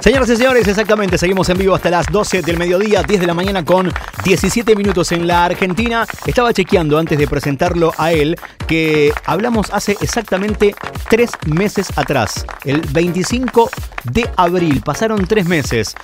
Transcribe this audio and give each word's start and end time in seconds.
Señoras 0.00 0.30
y 0.30 0.36
señores, 0.36 0.66
exactamente, 0.66 1.18
seguimos 1.18 1.46
en 1.50 1.58
vivo 1.58 1.74
hasta 1.74 1.90
las 1.90 2.06
12 2.06 2.40
del 2.40 2.56
mediodía, 2.56 3.02
10 3.02 3.20
de 3.20 3.26
la 3.26 3.34
mañana 3.34 3.62
con 3.66 3.92
17 4.24 4.74
minutos 4.74 5.12
en 5.12 5.26
la 5.26 5.44
Argentina. 5.44 6.06
Estaba 6.24 6.54
chequeando 6.54 6.98
antes 6.98 7.18
de 7.18 7.28
presentarlo 7.28 7.92
a 7.98 8.10
él 8.10 8.38
que 8.66 9.12
hablamos 9.26 9.70
hace 9.70 9.98
exactamente 10.00 10.74
tres 11.10 11.32
meses 11.46 11.88
atrás, 11.96 12.46
el 12.64 12.80
25 12.80 13.70
de 14.04 14.26
abril, 14.36 14.80
pasaron 14.82 15.26
tres 15.26 15.44
meses. 15.44 15.94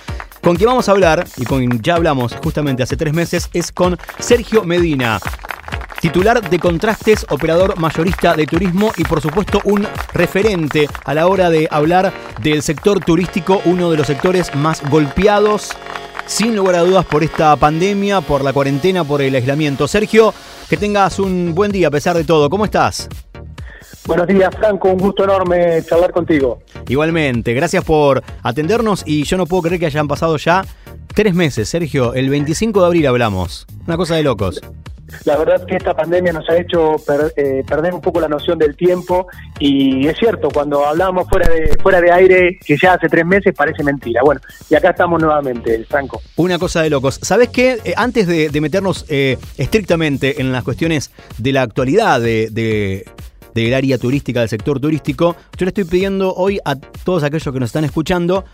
Con 0.43 0.57
quien 0.57 0.67
vamos 0.67 0.87
a 0.87 0.91
hablar, 0.91 1.25
y 1.35 1.45
con 1.45 1.81
ya 1.81 1.95
hablamos 1.95 2.35
justamente 2.43 2.83
hace 2.83 2.97
tres 2.97 3.13
meses, 3.13 3.49
es 3.51 3.71
con 3.71 3.97
Sergio 4.19 4.63
Medina. 4.63 5.19
Titular 6.01 6.47
de 6.47 6.59
Contrastes, 6.59 7.25
operador 7.29 7.79
mayorista 7.79 8.35
de 8.35 8.45
turismo 8.45 8.91
y 8.97 9.03
por 9.03 9.19
supuesto 9.19 9.61
un 9.63 9.87
referente 10.13 10.87
a 11.03 11.13
la 11.15 11.27
hora 11.27 11.49
de 11.49 11.67
hablar 11.71 12.13
del 12.41 12.61
sector 12.61 12.99
turístico, 12.99 13.61
uno 13.65 13.89
de 13.89 13.97
los 13.97 14.05
sectores 14.05 14.53
más 14.53 14.87
golpeados, 14.89 15.71
sin 16.27 16.55
lugar 16.55 16.75
a 16.75 16.81
dudas, 16.81 17.05
por 17.05 17.23
esta 17.23 17.55
pandemia, 17.55 18.21
por 18.21 18.43
la 18.43 18.53
cuarentena, 18.53 19.03
por 19.03 19.23
el 19.23 19.33
aislamiento. 19.33 19.87
Sergio, 19.87 20.35
que 20.69 20.77
tengas 20.77 21.17
un 21.17 21.55
buen 21.55 21.71
día 21.71 21.87
a 21.87 21.91
pesar 21.91 22.15
de 22.15 22.23
todo. 22.23 22.47
¿Cómo 22.49 22.65
estás? 22.65 23.09
Buenos 24.05 24.27
días, 24.27 24.55
Franco. 24.55 24.89
Un 24.89 24.99
gusto 24.99 25.23
enorme 25.23 25.83
charlar 25.83 26.11
contigo. 26.11 26.59
Igualmente, 26.87 27.53
gracias 27.53 27.83
por 27.83 28.23
atendernos 28.43 29.03
y 29.05 29.23
yo 29.23 29.35
no 29.35 29.47
puedo 29.47 29.63
creer 29.63 29.79
que 29.79 29.87
hayan 29.87 30.07
pasado 30.07 30.37
ya 30.37 30.63
tres 31.13 31.33
meses, 31.33 31.67
Sergio. 31.67 32.13
El 32.13 32.29
25 32.29 32.81
de 32.81 32.85
abril 32.85 33.07
hablamos. 33.07 33.65
Una 33.87 33.97
cosa 33.97 34.15
de 34.15 34.23
locos. 34.23 34.61
La 35.25 35.37
verdad 35.37 35.65
que 35.65 35.75
esta 35.75 35.93
pandemia 35.95 36.33
nos 36.33 36.49
ha 36.49 36.57
hecho 36.57 36.95
eh, 37.35 37.63
perder 37.67 37.93
un 37.93 38.01
poco 38.01 38.19
la 38.19 38.27
noción 38.27 38.57
del 38.57 38.75
tiempo 38.75 39.27
y 39.59 40.07
es 40.07 40.17
cierto, 40.17 40.49
cuando 40.49 40.85
hablábamos 40.85 41.29
fuera 41.29 41.47
de, 41.49 41.77
fuera 41.81 42.01
de 42.01 42.11
aire, 42.11 42.59
que 42.65 42.77
ya 42.77 42.93
hace 42.93 43.07
tres 43.07 43.25
meses, 43.25 43.53
parece 43.55 43.83
mentira. 43.83 44.21
Bueno, 44.23 44.41
y 44.69 44.75
acá 44.75 44.89
estamos 44.91 45.21
nuevamente, 45.21 45.85
Franco. 45.85 46.21
Una 46.35 46.59
cosa 46.59 46.81
de 46.81 46.89
locos. 46.89 47.19
¿Sabes 47.21 47.49
qué? 47.49 47.77
Eh, 47.83 47.93
antes 47.95 48.27
de, 48.27 48.57
meternos 48.59 49.05
eh, 49.07 49.37
estrictamente 49.57 50.41
en 50.41 50.51
las 50.51 50.63
cuestiones 50.63 51.11
de 51.37 51.53
la 51.53 51.61
actualidad 51.61 52.19
de, 52.19 53.05
del 53.53 53.73
área 53.73 53.97
turística, 53.97 54.41
del 54.41 54.49
sector 54.49 54.79
turístico, 54.79 55.35
yo 55.57 55.65
le 55.65 55.69
estoy 55.69 55.85
pidiendo 55.85 56.33
hoy 56.33 56.59
a 56.65 56.75
todos 56.75 57.23
aquellos 57.23 57.53
que 57.53 57.59
nos 57.59 57.69
están 57.69 57.85
escuchando 57.85 58.45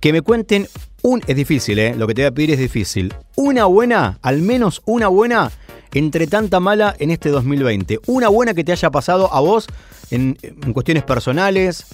que 0.00 0.12
me 0.12 0.22
cuenten 0.22 0.68
un... 1.02 1.22
Es 1.26 1.36
difícil, 1.36 1.78
¿eh? 1.78 1.94
Lo 1.96 2.06
que 2.06 2.14
te 2.14 2.22
voy 2.22 2.28
a 2.28 2.32
pedir 2.32 2.50
es 2.52 2.58
difícil. 2.58 3.14
Una 3.34 3.66
buena, 3.66 4.18
al 4.22 4.42
menos 4.42 4.82
una 4.86 5.08
buena 5.08 5.50
entre 5.94 6.26
tanta 6.26 6.60
mala 6.60 6.94
en 6.98 7.10
este 7.10 7.30
2020? 7.30 8.00
Una 8.06 8.28
buena 8.28 8.54
que 8.54 8.64
te 8.64 8.72
haya 8.72 8.90
pasado 8.90 9.32
a 9.32 9.40
vos 9.40 9.66
en, 10.10 10.36
cuestiones 10.72 11.04
personales, 11.04 11.86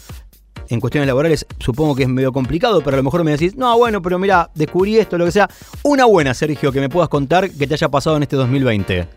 en 0.69 0.81
cuestiones 0.81 1.07
laborales, 1.07 1.47
supongo 1.59 1.95
que 1.95 2.05
es 2.05 2.09
medio 2.09 2.33
complicado, 2.33 2.83
pero 2.83 2.97
a 2.97 2.99
lo 2.99 3.03
mejor 3.03 3.25
me 3.25 3.33
decís, 3.33 3.57
no, 3.57 3.77
bueno, 3.77 4.03
pero 4.03 4.19
mira, 4.19 4.51
descubrí 4.55 4.99
esto, 4.99 5.19
lo 5.19 5.25
que 5.25 5.33
sea. 5.33 5.49
Una 5.83 6.05
buena, 6.05 6.35
Sergio, 6.35 6.73
que 6.73 6.81
me 6.81 6.89
puedas 6.89 7.09
contar 7.09 7.51
que 7.51 7.67
te 7.67 7.75
haya 7.75 7.89
pasado 7.89 8.17
en 8.17 8.23
este 8.23 8.37
2020. 8.37 9.09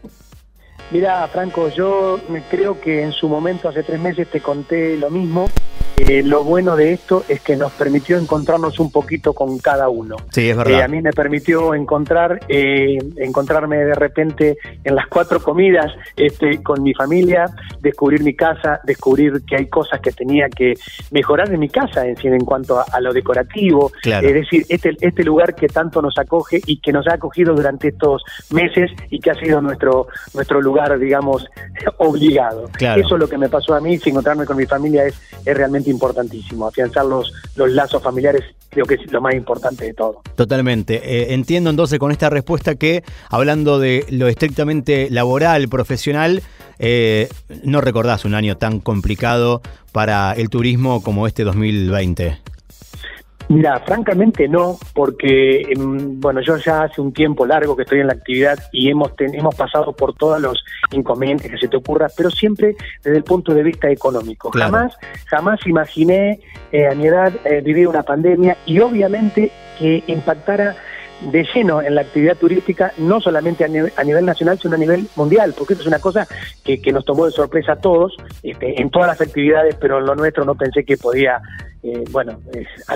Mira, 0.92 1.28
Franco, 1.28 1.70
yo 1.70 2.20
creo 2.50 2.80
que 2.80 3.04
en 3.04 3.12
su 3.12 3.28
momento, 3.28 3.70
hace 3.70 3.84
tres 3.84 4.00
meses, 4.00 4.28
te 4.30 4.42
conté 4.42 4.98
lo 4.98 5.10
mismo. 5.10 5.48
Eh, 5.98 6.24
lo 6.24 6.44
bueno 6.44 6.76
de 6.76 6.92
esto 6.92 7.24
es 7.30 7.42
que 7.42 7.56
nos 7.56 7.72
permitió 7.72 8.18
encontrarnos 8.18 8.80
un 8.80 8.92
poquito 8.92 9.34
con 9.34 9.58
cada 9.60 9.88
uno. 9.88 10.18
Sí, 10.30 10.50
es 10.50 10.58
verdad. 10.58 10.80
Eh, 10.80 10.84
a 10.84 10.88
mí 10.90 11.02
me 11.02 11.14
permitió 11.14 11.74
encontrar, 11.74 12.42
eh, 12.50 12.98
encontrarme 13.16 13.78
de 13.78 13.96
repente 13.96 14.58
en 14.84 14.94
las 14.94 15.08
cuatro 15.08 15.42
comidas 15.42 15.94
este, 16.18 16.62
con 16.62 16.84
mi 16.84 16.94
familia, 16.94 17.46
descubrir 17.80 18.22
mi 18.24 18.36
casa, 18.36 18.82
descubrir 18.84 19.42
que 19.48 19.56
hay 19.56 19.68
cosas 19.68 20.02
que 20.02 20.12
tenía 20.12 20.50
que 20.50 20.74
mejorar 21.12 21.52
en 21.54 21.62
mi 21.62 21.70
casa 21.70 22.06
en, 22.06 22.18
en 22.22 22.44
cuanto 22.44 22.80
a, 22.80 23.00
lo 23.00 23.14
decorativo. 23.14 23.92
Es 24.04 24.34
decir, 24.34 24.66
este, 24.68 24.98
este 25.00 25.24
lugar 25.24 25.56
que 25.56 25.68
tanto 25.68 26.02
nos 26.02 26.18
acoge 26.18 26.60
y 26.66 26.78
que 26.82 26.92
nos 26.92 27.08
ha 27.08 27.14
acogido 27.14 27.54
durante 27.54 27.90
estos 27.90 28.22
meses 28.52 28.92
y 29.10 29.20
que 29.20 29.32
ha 29.32 29.36
sido 29.36 29.62
nuestro, 29.62 30.08
nuestro 30.34 30.62
lugar, 30.62 30.75
digamos, 31.00 31.46
obligado. 31.98 32.70
Eso 32.80 33.16
es 33.16 33.20
lo 33.20 33.28
que 33.28 33.38
me 33.38 33.50
pasó 33.50 33.74
a 33.74 33.82
mí, 33.82 33.98
si 33.98 34.10
encontrarme 34.10 34.46
con 34.46 34.58
mi 34.58 34.66
familia 34.66 35.06
es, 35.06 35.16
es 35.46 35.58
realmente 35.58 35.90
importantísimo. 35.90 36.68
Afianzar 36.68 37.06
los, 37.06 37.32
los 37.56 37.70
lazos 37.72 38.02
familiares 38.02 38.44
creo 38.70 38.86
que 38.86 38.96
es 38.96 39.12
lo 39.12 39.22
más 39.22 39.34
importante 39.34 39.86
de 39.86 39.94
todo. 39.94 40.22
Totalmente. 40.36 40.96
Eh, 40.96 41.34
entiendo 41.34 41.70
entonces 41.70 41.98
con 41.98 42.12
esta 42.12 42.30
respuesta 42.30 42.76
que, 42.76 43.04
hablando 43.30 43.80
de 43.80 44.06
lo 44.10 44.28
estrictamente 44.28 45.10
laboral, 45.10 45.70
profesional, 45.70 46.44
eh, 46.78 47.30
no 47.64 47.82
recordás 47.82 48.26
un 48.26 48.36
año 48.36 48.58
tan 48.58 48.80
complicado 48.82 49.62
para 49.92 50.34
el 50.34 50.50
turismo 50.50 51.02
como 51.02 51.26
este 51.26 51.44
2020. 51.44 52.38
Mira, 53.48 53.80
francamente 53.82 54.48
no, 54.48 54.78
porque 54.94 55.62
em, 55.62 56.20
bueno, 56.20 56.42
yo 56.42 56.58
ya 56.58 56.84
hace 56.84 57.00
un 57.00 57.14
tiempo 57.14 57.46
largo 57.46 57.76
que 57.76 57.84
estoy 57.84 58.00
en 58.00 58.08
la 58.08 58.14
actividad 58.14 58.58
y 58.72 58.90
hemos 58.90 59.12
hemos 59.20 59.54
pasado 59.56 59.94
por 59.94 60.16
todos 60.16 60.42
los 60.42 60.64
inconvenientes 60.92 61.52
que 61.52 61.58
se 61.58 61.68
te 61.68 61.78
ocurra, 61.78 62.08
pero 62.16 62.32
siempre 62.32 62.76
desde 63.04 63.18
el 63.18 63.24
punto 63.24 63.54
de 63.54 63.62
vista 63.62 63.90
económico. 63.90 64.52
Jamás, 64.52 64.98
jamás 65.28 65.60
imaginé 65.68 66.40
eh, 66.72 66.88
a 66.88 66.96
mi 66.96 67.08
edad 67.08 67.34
eh, 67.46 67.62
vivir 67.62 67.88
una 67.88 68.04
pandemia 68.04 68.58
y 68.66 68.80
obviamente 68.80 69.52
que 69.78 70.04
impactara 70.08 70.76
de 71.22 71.48
lleno 71.54 71.82
en 71.82 71.96
la 71.96 72.02
actividad 72.02 72.36
turística, 72.36 72.92
no 72.98 73.22
solamente 73.22 73.64
a 73.64 73.68
nivel, 73.68 74.26
nacional, 74.26 74.60
sino 74.60 74.76
a 74.76 74.78
nivel 74.78 75.08
mundial, 75.16 75.54
porque 75.58 75.74
esto 75.74 75.84
es 75.84 75.88
una 75.88 76.00
cosa 76.00 76.28
que, 76.64 76.82
que 76.82 76.92
nos 76.92 77.06
tomó 77.06 77.26
de 77.26 77.32
sorpresa 77.32 77.74
a 77.74 77.76
todos, 77.78 78.16
este, 78.44 78.82
en 78.82 78.90
todas 78.90 79.08
las 79.08 79.22
actividades, 79.22 79.76
pero 79.76 80.00
en 80.00 80.06
lo 80.06 80.16
nuestro 80.16 80.44
no 80.46 80.56
pensé 80.56 80.84
que 80.84 80.98
podía 80.98 81.42
eh, 81.86 82.04
bueno, 82.10 82.40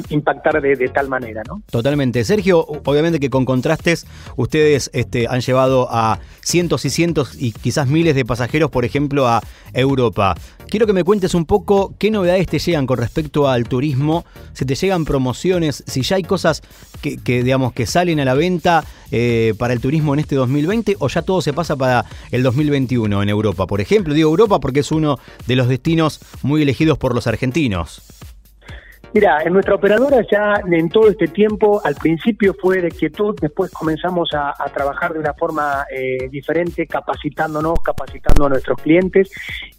impactar 0.09 0.59
de, 0.59 0.89
tal 0.89 1.09
manera, 1.09 1.43
¿no? 1.47 1.61
Totalmente. 1.69 2.23
Sergio, 2.23 2.65
obviamente 2.65 3.19
que 3.19 3.29
con 3.29 3.45
contrastes 3.45 4.07
ustedes 4.35 4.89
este, 4.93 5.27
han 5.27 5.41
llevado 5.41 5.87
a 5.91 6.19
cientos 6.41 6.85
y 6.85 6.89
cientos 6.89 7.35
y 7.39 7.51
quizás 7.51 7.87
miles 7.87 8.15
de 8.15 8.25
pasajeros, 8.25 8.71
por 8.71 8.85
ejemplo, 8.85 9.27
a 9.27 9.43
Europa. 9.73 10.35
Quiero 10.69 10.87
que 10.87 10.93
me 10.93 11.03
cuentes 11.03 11.35
un 11.35 11.45
poco 11.45 11.93
qué 11.99 12.09
novedades 12.09 12.47
te 12.47 12.57
llegan 12.57 12.87
con 12.87 12.97
respecto 12.97 13.47
al 13.47 13.67
turismo, 13.67 14.25
si 14.53 14.65
te 14.65 14.73
llegan 14.73 15.05
promociones, 15.05 15.83
si 15.85 16.01
ya 16.01 16.15
hay 16.15 16.23
cosas 16.23 16.63
que, 17.01 17.43
digamos, 17.43 17.73
que 17.73 17.85
salen 17.85 18.19
a 18.19 18.25
la 18.25 18.33
venta 18.33 18.83
eh, 19.11 19.53
para 19.59 19.73
el 19.73 19.81
turismo 19.81 20.13
en 20.15 20.21
este 20.21 20.35
2020 20.35 20.97
o 20.99 21.07
ya 21.09 21.21
todo 21.21 21.41
se 21.41 21.53
pasa 21.53 21.75
para 21.75 22.05
el 22.31 22.41
2021 22.41 23.21
en 23.21 23.29
Europa. 23.29 23.67
Por 23.67 23.81
ejemplo, 23.81 24.13
digo 24.15 24.29
Europa 24.29 24.59
porque 24.59 24.81
es 24.81 24.91
uno 24.91 25.19
de 25.45 25.55
los 25.55 25.67
destinos 25.67 26.19
muy 26.41 26.63
elegidos 26.63 26.97
por 26.97 27.13
los 27.13 27.27
argentinos. 27.27 28.01
Mira, 29.11 29.41
en 29.43 29.53
nuestra 29.53 29.73
operadora 29.73 30.23
ya 30.31 30.61
en 30.71 30.87
todo 30.87 31.09
este 31.09 31.27
tiempo, 31.27 31.81
al 31.83 31.95
principio 31.95 32.53
fue 32.61 32.79
de 32.79 32.91
quietud, 32.91 33.35
después 33.41 33.71
comenzamos 33.71 34.29
a, 34.33 34.53
trabajar 34.71 35.13
de 35.13 35.19
una 35.19 35.33
forma 35.33 35.85
eh, 35.91 36.29
diferente, 36.29 36.85
capacitándonos, 36.85 37.79
capacitando 37.83 38.45
a 38.45 38.49
nuestros 38.49 38.79
clientes 38.79 39.31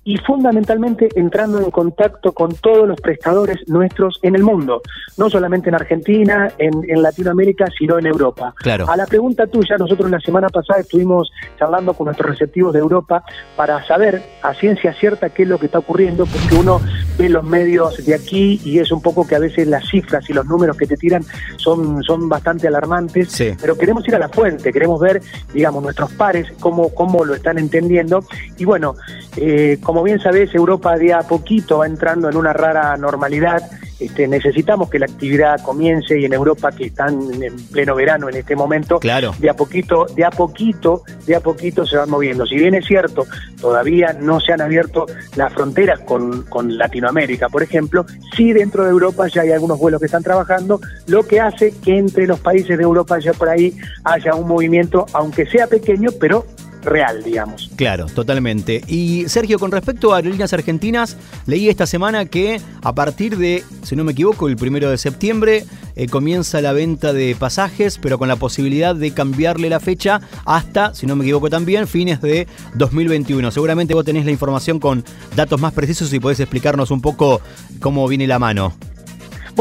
y 0.02 0.16
fundamentalmente 0.18 1.08
entrando 1.14 1.60
en 1.60 1.70
contacto 1.70 2.32
con 2.32 2.54
todos 2.54 2.88
los 2.88 3.00
prestadores 3.00 3.58
nuestros 3.68 4.18
en 4.22 4.34
el 4.34 4.42
mundo, 4.42 4.80
no 5.18 5.28
solamente 5.28 5.68
en 5.68 5.74
Argentina, 5.74 6.50
en, 6.58 6.80
Latinoamérica, 7.02 7.66
sino 7.78 7.98
en 7.98 8.06
Europa. 8.06 8.54
Claro. 8.56 8.88
A 8.88 8.96
la 8.96 9.06
pregunta 9.06 9.46
tuya, 9.46 9.76
nosotros 9.78 10.10
la 10.10 10.20
semana 10.20 10.48
pasada 10.48 10.80
estuvimos 10.80 11.30
charlando 11.58 11.94
con 11.94 12.06
nuestros 12.06 12.30
receptivos 12.30 12.72
de 12.72 12.78
Europa 12.78 13.22
para 13.56 13.86
saber 13.86 14.22
a 14.42 14.54
ciencia 14.54 14.94
cierta 14.94 15.30
qué 15.30 15.42
es 15.42 15.48
lo 15.48 15.58
que 15.58 15.66
está 15.66 15.78
ocurriendo, 15.78 16.26
porque 16.26 16.54
uno 16.54 16.80
ve 17.18 17.28
los 17.28 17.44
medios 17.44 18.04
de 18.04 18.14
aquí 18.14 18.60
y 18.64 18.78
es 18.78 18.90
un 18.92 19.02
poco 19.02 19.26
que 19.26 19.34
a 19.34 19.38
veces 19.38 19.66
las 19.66 19.88
cifras 19.88 20.28
y 20.28 20.32
los 20.32 20.46
números 20.46 20.76
que 20.76 20.86
te 20.86 20.96
tiran 20.96 21.22
son, 21.56 22.02
son 22.02 22.28
bastante 22.28 22.68
alarmantes, 22.68 23.36
pero 23.60 23.76
queremos 23.76 24.06
ir 24.08 24.14
a 24.14 24.18
la 24.18 24.28
fuente, 24.28 24.72
queremos 24.72 25.00
ver, 25.00 25.20
digamos, 25.52 25.82
nuestros 25.82 26.12
pares, 26.12 26.46
cómo, 26.58 26.94
cómo 26.94 27.24
lo 27.24 27.34
están 27.34 27.58
entendiendo. 27.58 28.24
Y 28.58 28.64
bueno, 28.64 28.94
eh, 29.36 29.78
como 29.90 30.04
bien 30.04 30.20
sabés, 30.20 30.54
Europa 30.54 30.96
de 30.96 31.12
a 31.12 31.22
poquito 31.22 31.78
va 31.78 31.86
entrando 31.86 32.28
en 32.28 32.36
una 32.36 32.52
rara 32.52 32.96
normalidad 32.96 33.60
este, 34.00 34.26
necesitamos 34.26 34.88
que 34.88 34.98
la 34.98 35.04
actividad 35.04 35.60
comience 35.62 36.18
y 36.18 36.24
en 36.24 36.32
Europa 36.32 36.72
que 36.72 36.86
están 36.86 37.20
en 37.42 37.54
pleno 37.66 37.94
verano 37.94 38.30
en 38.30 38.36
este 38.36 38.56
momento, 38.56 38.98
claro. 38.98 39.34
de 39.38 39.50
a 39.50 39.54
poquito, 39.54 40.06
de 40.16 40.24
a 40.24 40.30
poquito, 40.30 41.02
de 41.26 41.36
a 41.36 41.40
poquito 41.40 41.84
se 41.84 41.98
van 41.98 42.08
moviendo. 42.08 42.46
Si 42.46 42.56
bien 42.56 42.74
es 42.74 42.86
cierto, 42.86 43.26
todavía 43.60 44.14
no 44.14 44.40
se 44.40 44.54
han 44.54 44.62
abierto 44.62 45.04
las 45.36 45.52
fronteras 45.52 46.00
con, 46.00 46.44
con 46.44 46.78
Latinoamérica, 46.78 47.50
por 47.50 47.62
ejemplo, 47.62 48.06
sí 48.34 48.54
dentro 48.54 48.84
de 48.84 48.90
Europa 48.90 49.28
ya 49.28 49.42
hay 49.42 49.50
algunos 49.52 49.78
vuelos 49.78 50.00
que 50.00 50.06
están 50.06 50.22
trabajando, 50.22 50.80
lo 51.06 51.26
que 51.26 51.40
hace 51.40 51.74
que 51.84 51.98
entre 51.98 52.26
los 52.26 52.40
países 52.40 52.78
de 52.78 52.84
Europa 52.84 53.18
ya 53.18 53.34
por 53.34 53.50
ahí 53.50 53.76
haya 54.04 54.34
un 54.34 54.48
movimiento, 54.48 55.04
aunque 55.12 55.44
sea 55.44 55.66
pequeño, 55.66 56.08
pero 56.18 56.46
real, 56.82 57.22
digamos. 57.22 57.70
Claro, 57.76 58.06
totalmente. 58.06 58.82
Y 58.86 59.28
Sergio, 59.28 59.58
con 59.58 59.70
respecto 59.70 60.12
a 60.12 60.16
Aerolíneas 60.16 60.52
Argentinas, 60.52 61.16
leí 61.46 61.68
esta 61.68 61.86
semana 61.86 62.24
que 62.24 62.60
a 62.82 62.94
partir 62.94 63.36
de, 63.36 63.64
si 63.82 63.96
no 63.96 64.04
me 64.04 64.12
equivoco, 64.12 64.48
el 64.48 64.56
primero 64.56 64.90
de 64.90 64.98
septiembre 64.98 65.64
eh, 65.96 66.06
comienza 66.06 66.60
la 66.60 66.72
venta 66.72 67.12
de 67.12 67.36
pasajes, 67.38 67.98
pero 67.98 68.18
con 68.18 68.28
la 68.28 68.36
posibilidad 68.36 68.94
de 68.94 69.12
cambiarle 69.12 69.68
la 69.68 69.80
fecha 69.80 70.20
hasta, 70.44 70.94
si 70.94 71.06
no 71.06 71.16
me 71.16 71.24
equivoco 71.24 71.50
también, 71.50 71.86
fines 71.86 72.20
de 72.20 72.46
2021. 72.74 73.50
Seguramente 73.50 73.94
vos 73.94 74.04
tenés 74.04 74.24
la 74.24 74.30
información 74.30 74.78
con 74.78 75.04
datos 75.36 75.60
más 75.60 75.72
precisos 75.72 76.12
y 76.12 76.20
podés 76.20 76.40
explicarnos 76.40 76.90
un 76.90 77.00
poco 77.00 77.40
cómo 77.80 78.06
viene 78.08 78.26
la 78.26 78.38
mano. 78.38 78.74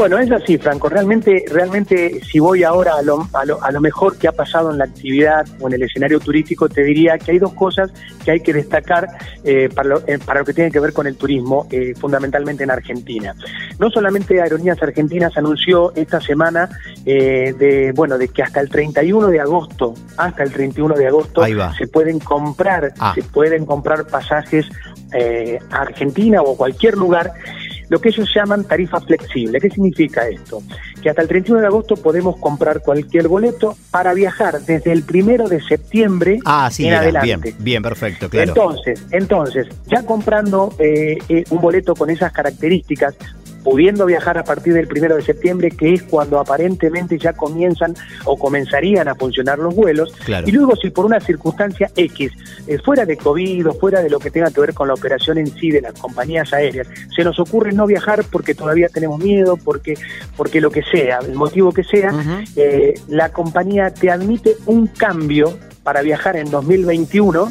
Bueno, 0.00 0.18
es 0.18 0.32
así, 0.32 0.56
Franco. 0.56 0.88
Realmente, 0.88 1.44
realmente, 1.46 2.22
si 2.24 2.38
voy 2.38 2.64
ahora 2.64 2.94
a 2.94 3.02
lo, 3.02 3.28
a 3.34 3.44
lo, 3.44 3.62
a 3.62 3.70
lo 3.70 3.82
mejor 3.82 4.16
que 4.16 4.28
ha 4.28 4.32
pasado 4.32 4.70
en 4.70 4.78
la 4.78 4.84
actividad 4.84 5.46
o 5.60 5.68
en 5.68 5.74
el 5.74 5.82
escenario 5.82 6.18
turístico, 6.20 6.70
te 6.70 6.82
diría 6.82 7.18
que 7.18 7.32
hay 7.32 7.38
dos 7.38 7.52
cosas 7.52 7.92
que 8.24 8.30
hay 8.30 8.40
que 8.40 8.54
destacar 8.54 9.06
eh, 9.44 9.68
para, 9.68 9.90
lo, 9.90 9.98
eh, 10.06 10.18
para 10.18 10.40
lo 10.40 10.46
que 10.46 10.54
tiene 10.54 10.70
que 10.70 10.80
ver 10.80 10.94
con 10.94 11.06
el 11.06 11.16
turismo, 11.16 11.66
eh, 11.70 11.92
fundamentalmente 12.00 12.64
en 12.64 12.70
Argentina. 12.70 13.34
No 13.78 13.90
solamente 13.90 14.40
Aerolíneas 14.40 14.82
Argentinas 14.82 15.36
anunció 15.36 15.92
esta 15.94 16.18
semana 16.18 16.70
eh, 17.04 17.54
de 17.58 17.92
bueno 17.92 18.16
de 18.16 18.28
que 18.28 18.42
hasta 18.42 18.60
el 18.62 18.70
31 18.70 19.26
de 19.26 19.40
agosto, 19.40 19.92
hasta 20.16 20.42
el 20.42 20.50
31 20.50 20.94
de 20.94 21.08
agosto 21.08 21.42
se 21.76 21.86
pueden 21.88 22.20
comprar, 22.20 22.94
Ah. 22.98 23.12
se 23.14 23.22
pueden 23.22 23.66
comprar 23.66 24.06
pasajes 24.06 24.64
eh, 25.12 25.58
a 25.70 25.82
Argentina 25.82 26.40
o 26.40 26.54
a 26.54 26.56
cualquier 26.56 26.96
lugar 26.96 27.32
lo 27.90 28.00
que 28.00 28.08
ellos 28.08 28.26
llaman 28.34 28.64
tarifa 28.64 29.00
flexible. 29.00 29.60
¿Qué 29.60 29.68
significa 29.68 30.26
esto? 30.26 30.62
Que 31.02 31.10
hasta 31.10 31.20
el 31.22 31.28
31 31.28 31.60
de 31.60 31.66
agosto 31.66 31.96
podemos 31.96 32.36
comprar 32.38 32.80
cualquier 32.80 33.28
boleto 33.28 33.76
para 33.90 34.14
viajar 34.14 34.60
desde 34.62 34.92
el 34.92 35.02
primero 35.02 35.48
de 35.48 35.60
septiembre 35.60 36.38
Ah, 36.46 36.70
sí, 36.72 36.84
en 36.84 36.90
mira, 36.90 37.00
adelante. 37.00 37.26
bien, 37.26 37.56
bien, 37.58 37.82
perfecto, 37.82 38.30
claro. 38.30 38.48
Entonces, 38.48 39.04
entonces, 39.10 39.66
ya 39.86 40.04
comprando 40.06 40.72
eh, 40.78 41.18
eh, 41.28 41.44
un 41.50 41.60
boleto 41.60 41.94
con 41.94 42.08
esas 42.10 42.32
características, 42.32 43.14
pudiendo 43.62 44.06
viajar 44.06 44.38
a 44.38 44.44
partir 44.44 44.72
del 44.74 44.86
primero 44.88 45.16
de 45.16 45.22
septiembre, 45.22 45.70
que 45.70 45.94
es 45.94 46.02
cuando 46.02 46.38
aparentemente 46.38 47.18
ya 47.18 47.32
comienzan 47.32 47.94
o 48.24 48.38
comenzarían 48.38 49.08
a 49.08 49.14
funcionar 49.14 49.58
los 49.58 49.74
vuelos, 49.74 50.12
Claro. 50.24 50.48
y 50.48 50.52
luego 50.52 50.76
si 50.76 50.90
por 50.90 51.04
una 51.06 51.20
circunstancia 51.20 51.90
X, 51.96 52.32
eh, 52.66 52.78
fuera 52.84 53.04
de 53.04 53.16
COVID 53.16 53.68
o 53.68 53.72
fuera 53.74 54.02
de 54.02 54.10
lo 54.10 54.18
que 54.18 54.30
tenga 54.30 54.50
que 54.50 54.60
ver 54.60 54.74
con 54.74 54.88
la 54.88 54.94
operación 54.94 55.38
en 55.38 55.46
sí 55.46 55.70
de 55.70 55.80
las 55.82 55.92
compañías 55.94 56.52
aéreas, 56.52 56.88
se 57.14 57.24
nos 57.24 57.38
ocurre 57.38 57.72
no 57.72 57.86
viajar 57.86 58.24
porque 58.30 58.54
todavía 58.54 58.88
tenemos 58.88 59.18
miedo, 59.18 59.56
porque, 59.56 59.94
porque 60.36 60.60
lo 60.60 60.70
que 60.70 60.82
sea, 60.82 61.18
el 61.18 61.34
motivo 61.34 61.72
que 61.72 61.84
sea, 61.84 62.12
eh, 62.56 62.94
la 63.08 63.30
compañía 63.30 63.92
te 63.92 64.10
admite 64.10 64.56
un 64.66 64.86
cambio 64.86 65.56
para 65.82 66.02
viajar 66.02 66.36
en 66.36 66.50
2021, 66.50 67.50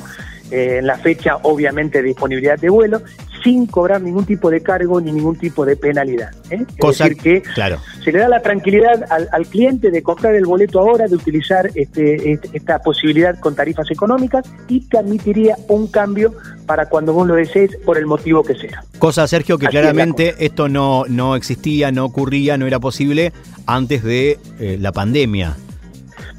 eh, 0.51 0.77
en 0.79 0.88
la 0.88 0.97
fecha 0.97 1.38
obviamente 1.44 2.00
de 2.01 2.07
disponibilidad 2.09 2.57
de 2.57 2.69
vuelo, 2.69 3.01
sin 3.44 3.65
cobrar 3.68 4.01
ningún 4.01 4.25
tipo 4.25 4.50
de 4.50 4.62
cargo 4.62 5.00
ni 5.01 5.12
ningún 5.12 5.38
tipo 5.38 5.65
de 5.65 5.75
penalidad. 5.75 6.31
¿eh? 6.50 6.65
Es 6.77 6.97
decir, 6.97 7.18
que 7.18 7.41
claro. 7.41 7.80
se 8.03 8.12
le 8.12 8.19
da 8.19 8.27
la 8.30 8.41
tranquilidad 8.41 9.06
al, 9.09 9.27
al 9.31 9.45
cliente 9.47 9.91
de 9.91 10.03
comprar 10.03 10.36
el 10.36 10.45
boleto 10.45 10.80
ahora, 10.80 11.07
de 11.07 11.15
utilizar 11.15 11.69
este, 11.75 12.31
este- 12.33 12.50
esta 12.53 12.80
posibilidad 12.80 13.39
con 13.39 13.56
tarifas 13.56 13.89
económicas 13.91 14.45
y 14.68 14.81
te 14.81 14.97
admitiría 14.97 15.56
un 15.68 15.88
cambio 15.88 16.33
para 16.65 16.88
cuando 16.88 17.13
vos 17.13 17.27
lo 17.27 17.36
desees 17.36 17.75
por 17.86 17.97
el 17.97 18.06
motivo 18.06 18.44
que 18.44 18.56
sea. 18.56 18.83
Cosa, 19.00 19.27
Sergio, 19.27 19.57
que 19.57 19.68
Así 19.68 19.77
es 19.77 19.83
la 19.83 19.92
claramente 19.92 20.35
esto 20.39 20.69
no, 20.69 21.06
no 21.07 21.35
existía, 21.35 21.92
no 21.92 22.06
ocurría, 22.06 22.57
no 22.57 22.68
era 22.68 22.80
posible 22.80 23.31
antes 23.65 24.03
de 24.03 24.38
eh, 24.59 24.77
la 24.80 24.92
pandemia. 24.92 25.56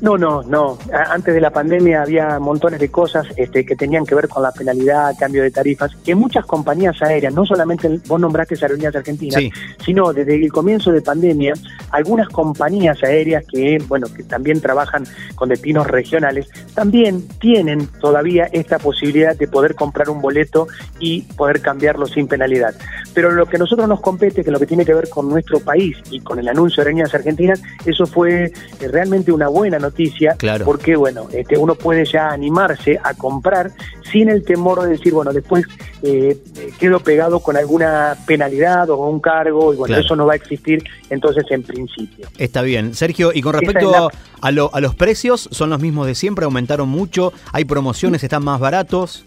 No, 0.01 0.17
no, 0.17 0.43
no. 0.43 0.79
Antes 1.11 1.35
de 1.35 1.41
la 1.41 1.51
pandemia 1.51 2.03
había 2.03 2.39
montones 2.39 2.81
de 2.81 2.91
cosas 2.91 3.27
este, 3.37 3.67
que 3.67 3.77
tenían 3.77 4.07
que 4.07 4.15
ver 4.15 4.29
con 4.29 4.43
la 4.43 4.51
penalidad, 4.53 5.15
cambio 5.19 5.43
de 5.43 5.51
tarifas, 5.51 5.95
que 6.05 6.15
muchas 6.15 6.47
compañías 6.47 7.01
aéreas, 7.03 7.35
no 7.35 7.45
solamente 7.45 8.01
vos 8.07 8.21
nombraste 8.21 8.55
Aerolíneas 8.61 8.97
Argentinas, 8.97 9.41
Sí. 9.41 9.51
sino 9.85 10.13
desde 10.13 10.35
el 10.37 10.51
comienzo 10.51 10.91
de 10.91 11.03
pandemia, 11.03 11.53
algunas 11.91 12.29
compañías 12.29 13.03
aéreas 13.03 13.45
que, 13.47 13.79
bueno, 13.89 14.07
que 14.15 14.23
también 14.23 14.61
trabajan 14.61 15.05
con 15.35 15.49
destinos 15.49 15.87
regionales, 15.87 16.49
también 16.75 17.27
tienen 17.39 17.87
todavía 18.01 18.49
esta 18.53 18.79
posibilidad 18.79 19.37
de 19.37 19.49
poder 19.49 19.75
comprar 19.75 20.09
un 20.09 20.21
boleto 20.21 20.67
y 20.99 21.23
poder 21.37 21.61
cambiarlo 21.61 22.07
sin 22.07 22.27
penalidad. 22.27 22.75
Pero 23.13 23.31
lo 23.31 23.47
que 23.47 23.57
a 23.57 23.59
nosotros 23.59 23.89
nos 23.89 24.01
compete, 24.01 24.45
que 24.45 24.51
lo 24.51 24.59
que 24.59 24.67
tiene 24.67 24.85
que 24.85 24.95
ver 24.95 25.09
con 25.09 25.29
nuestro 25.29 25.61
país 25.61 25.97
y 26.11 26.21
con 26.21 26.39
el 26.39 26.49
anuncio 26.49 26.77
de 26.83 26.89
Aerolíneas 26.89 27.15
Argentinas, 27.15 27.63
eso 27.85 28.07
fue 28.07 28.45
eh, 28.45 28.53
realmente 28.91 29.33
una 29.33 29.49
buena 29.49 29.79
noticia, 29.79 29.90
Claro. 30.39 30.65
porque 30.65 30.97
bueno, 30.97 31.27
este, 31.33 31.59
uno 31.59 31.75
puede 31.75 32.05
ya 32.05 32.29
animarse 32.29 32.99
a 33.03 33.15
comprar 33.15 33.71
sin 34.11 34.29
el 34.29 34.45
temor 34.45 34.83
de 34.83 34.91
decir, 34.91 35.13
bueno, 35.13 35.33
después 35.33 35.65
eh, 36.03 36.37
quedo 36.79 37.01
pegado 37.01 37.41
con 37.41 37.57
alguna 37.57 38.17
penalidad 38.27 38.89
o 38.91 38.99
con 38.99 39.09
un 39.15 39.21
cargo, 39.21 39.73
y 39.73 39.77
bueno, 39.77 39.87
Claro. 39.93 40.03
eso 40.05 40.17
no 40.17 40.27
va 40.27 40.33
a 40.33 40.37
existir 40.37 40.83
entonces 41.11 41.45
en 41.51 41.63
principio. 41.63 42.27
Está 42.39 42.63
bien. 42.63 42.95
Sergio, 42.95 43.31
y 43.33 43.41
con 43.43 43.53
respecto 43.55 43.91
la- 43.93 44.09
a, 44.41 44.51
lo- 44.51 44.71
a 44.75 44.81
los 44.81 44.95
precios, 44.95 45.49
¿son 45.53 45.71
los 45.71 45.81
mismos 45.81 46.07
de 46.07 46.15
siempre? 46.15 46.45
¿Aumentaron 46.45 46.89
mucho? 46.89 47.33
¿Hay 47.53 47.65
promociones? 47.65 48.25
¿Están 48.25 48.43
más 48.45 48.59
baratos? 48.59 49.25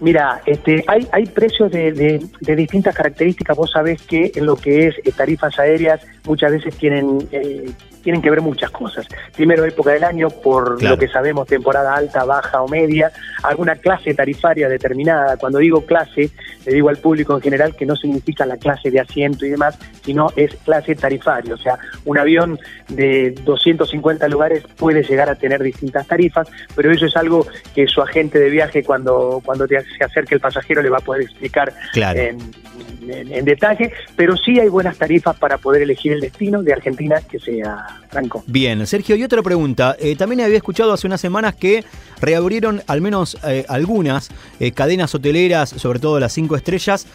Mira, 0.00 0.40
este, 0.46 0.82
hay, 0.88 1.06
hay 1.12 1.26
precios 1.26 1.70
de, 1.70 1.92
de- 1.92 2.26
de 2.40 2.56
distintas 2.56 2.94
características. 2.94 3.56
Vos 3.56 3.70
sabés 3.70 4.02
que 4.02 4.32
en 4.34 4.46
lo 4.46 4.56
que 4.56 4.88
es 4.88 4.94
eh, 5.04 5.12
tarifas 5.16 5.58
aéreas 5.60 6.00
muchas 6.24 6.50
veces 6.50 6.74
tienen 6.76 7.28
eh, 7.30 7.70
tienen 8.02 8.20
que 8.22 8.30
ver 8.30 8.40
muchas 8.40 8.70
cosas. 8.70 9.06
Primero, 9.36 9.64
época 9.64 9.92
del 9.92 10.04
año, 10.04 10.28
por 10.30 10.78
Claro. 10.78 10.96
lo 10.96 11.00
que 11.00 11.08
sabemos, 11.08 11.46
temporada 11.46 11.94
alta, 11.94 12.24
baja 12.24 12.62
o 12.62 12.68
media, 12.68 13.10
alguna 13.42 13.76
clase 13.76 14.14
tarifaria 14.14 14.68
determinada. 14.68 15.36
Cuando 15.36 15.58
digo 15.58 15.86
clase, 15.86 16.30
le 16.66 16.72
digo 16.72 16.88
al 16.88 16.98
público 16.98 17.34
en 17.34 17.40
general 17.40 17.74
que 17.76 17.86
no 17.86 17.96
significa 17.96 18.44
la 18.46 18.56
clase 18.56 18.90
de 18.90 19.00
asiento 19.00 19.46
y 19.46 19.50
demás, 19.50 19.78
sino 20.04 20.28
es 20.36 20.54
clase 20.64 20.94
tarifaria. 20.94 21.54
O 21.54 21.58
sea, 21.58 21.78
un 22.04 22.18
avión 22.18 22.58
de 22.88 23.30
250 23.44 24.28
lugares 24.28 24.64
puede 24.76 25.02
llegar 25.02 25.28
a 25.30 25.34
tener 25.34 25.62
distintas 25.62 26.06
tarifas, 26.06 26.48
pero 26.74 26.90
eso 26.90 27.06
es 27.06 27.16
algo 27.16 27.46
que 27.74 27.86
su 27.86 28.02
agente 28.02 28.38
de 28.38 28.50
viaje 28.50 28.82
cuando, 28.82 29.40
cuando 29.44 29.66
te- 29.66 29.80
se 29.96 30.04
acerque 30.04 30.34
el 30.34 30.40
pasajero 30.40 30.82
le 30.82 30.90
va 30.90 30.98
a 30.98 31.00
poder 31.00 31.22
explicar 31.22 31.72
Claro. 31.92 32.18
en, 32.20 32.38
en- 33.08 33.32
en 33.32 33.44
detalle, 33.44 33.92
pero 34.16 34.36
sí 34.36 34.58
hay 34.60 34.68
buenas 34.68 34.96
tarifas 34.96 35.36
para 35.36 35.58
poder 35.58 35.82
elegir 35.82 36.12
el 36.12 36.20
destino 36.20 36.62
de 36.62 36.72
Argentina 36.72 37.20
que 37.28 37.38
sea 37.38 37.84
franco. 38.08 38.44
Bien, 38.46 38.86
Sergio, 38.86 39.16
y 39.16 39.24
otra 39.24 39.42
pregunta. 39.42 39.96
Eh, 39.98 40.16
también 40.16 40.40
había 40.42 40.56
escuchado 40.56 40.92
hace 40.92 41.06
unas 41.06 41.20
semanas 41.20 41.54
que 41.54 41.84
reabrieron 42.20 42.82
al 42.86 43.00
menos 43.00 43.38
eh, 43.44 43.64
algunas 43.68 44.30
eh, 44.60 44.72
cadenas 44.72 45.14
hoteleras, 45.14 45.70
sobre 45.70 45.98
todo 45.98 46.20
las 46.20 46.32
cinco 46.32 46.56
estrellas. 46.56 47.06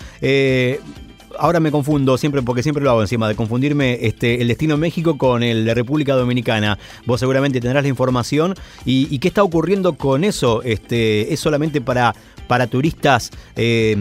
Ahora 1.38 1.60
me 1.60 1.72
confundo 1.72 2.18
siempre, 2.18 2.42
porque 2.42 2.64
siempre 2.64 2.84
lo 2.84 2.92
hago 2.92 3.02
encima 3.02 3.28
de 3.28 3.36
confundirme 3.36 4.00
este, 4.02 4.42
el 4.42 4.48
destino 4.48 4.78
México 4.78 5.18
con 5.18 5.44
el 5.44 5.66
de 5.66 5.74
República 5.74 6.16
Dominicana. 6.16 6.78
Vos 7.06 7.20
seguramente 7.20 7.60
tendrás 7.60 7.84
la 7.84 7.90
información. 7.90 8.56
¿Y, 8.86 9.18
qué 9.20 9.28
está 9.28 9.44
ocurriendo 9.44 9.94
con 9.94 10.24
eso? 10.24 10.62
Este, 10.64 11.34
¿Es 11.34 11.40
solamente 11.40 11.82
para, 11.82 12.16
para 12.48 12.68
turistas, 12.68 13.32
eh, 13.56 13.96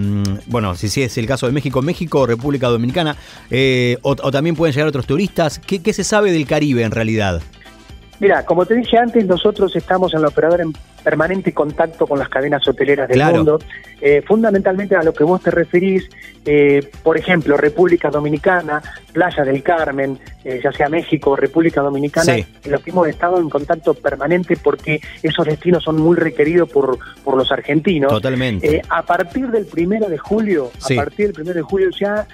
bueno, 0.46 0.76
si, 0.76 0.88
si 0.88 1.02
es 1.02 1.16
el 1.18 1.26
caso 1.26 1.46
de 1.46 1.52
México, 1.52 1.82
México 1.82 2.26
República 2.26 2.68
Dominicana? 2.68 3.16
Eh, 3.50 3.98
o, 4.02 4.10
o 4.10 4.30
también 4.30 4.56
pueden 4.56 4.74
llegar 4.74 4.88
otros 4.88 5.06
turistas? 5.06 5.58
¿Qué, 5.58 5.82
qué 5.82 5.92
se 5.92 6.04
sabe 6.04 6.32
del 6.32 6.46
Caribe 6.46 6.82
en 6.82 6.90
realidad? 6.90 7.42
Mira, 8.18 8.44
como 8.46 8.64
te 8.64 8.74
dije 8.74 8.96
antes, 8.98 9.26
nosotros 9.26 9.76
estamos 9.76 10.14
en 10.14 10.22
la 10.22 10.28
operadora 10.28 10.62
en 10.62 10.72
permanente 11.04 11.52
contacto 11.52 12.06
con 12.06 12.18
las 12.18 12.28
cadenas 12.28 12.66
hoteleras 12.66 13.08
del 13.08 13.18
Claro. 13.18 13.36
mundo. 13.36 13.58
Eh, 14.00 14.22
fundamentalmente 14.26 14.96
a 14.96 15.02
lo 15.02 15.12
que 15.12 15.22
vos 15.22 15.40
te 15.42 15.50
referís, 15.50 16.08
eh, 16.44 16.90
por 17.02 17.16
ejemplo, 17.18 17.56
República 17.56 18.08
Dominicana, 18.10 18.82
Playa 19.12 19.44
del 19.44 19.62
Carmen, 19.62 20.18
eh, 20.44 20.60
ya 20.64 20.72
sea 20.72 20.88
México 20.88 21.30
o 21.32 21.36
República 21.36 21.80
Dominicana, 21.82 22.34
Sí. 22.34 22.46
en 22.64 22.72
los 22.72 22.80
que 22.82 22.90
hemos 22.90 23.06
estado 23.06 23.38
en 23.38 23.48
contacto 23.50 23.94
permanente 23.94 24.56
porque 24.56 25.00
esos 25.22 25.46
destinos 25.46 25.84
son 25.84 25.96
muy 26.00 26.16
requeridos 26.16 26.68
por, 26.70 26.98
por 27.22 27.36
los 27.36 27.52
argentinos. 27.52 28.10
Totalmente. 28.10 28.76
Eh, 28.78 28.82
a 28.88 29.02
partir 29.02 29.48
del 29.48 29.66
primero 29.66 30.08
de 30.08 30.18
julio, 30.18 30.70
Sí. 30.78 30.94
a 30.98 31.02
partir 31.04 31.26
del 31.26 31.34
primero 31.34 31.54
de 31.56 31.62
julio 31.62 31.90
ya 31.90 32.26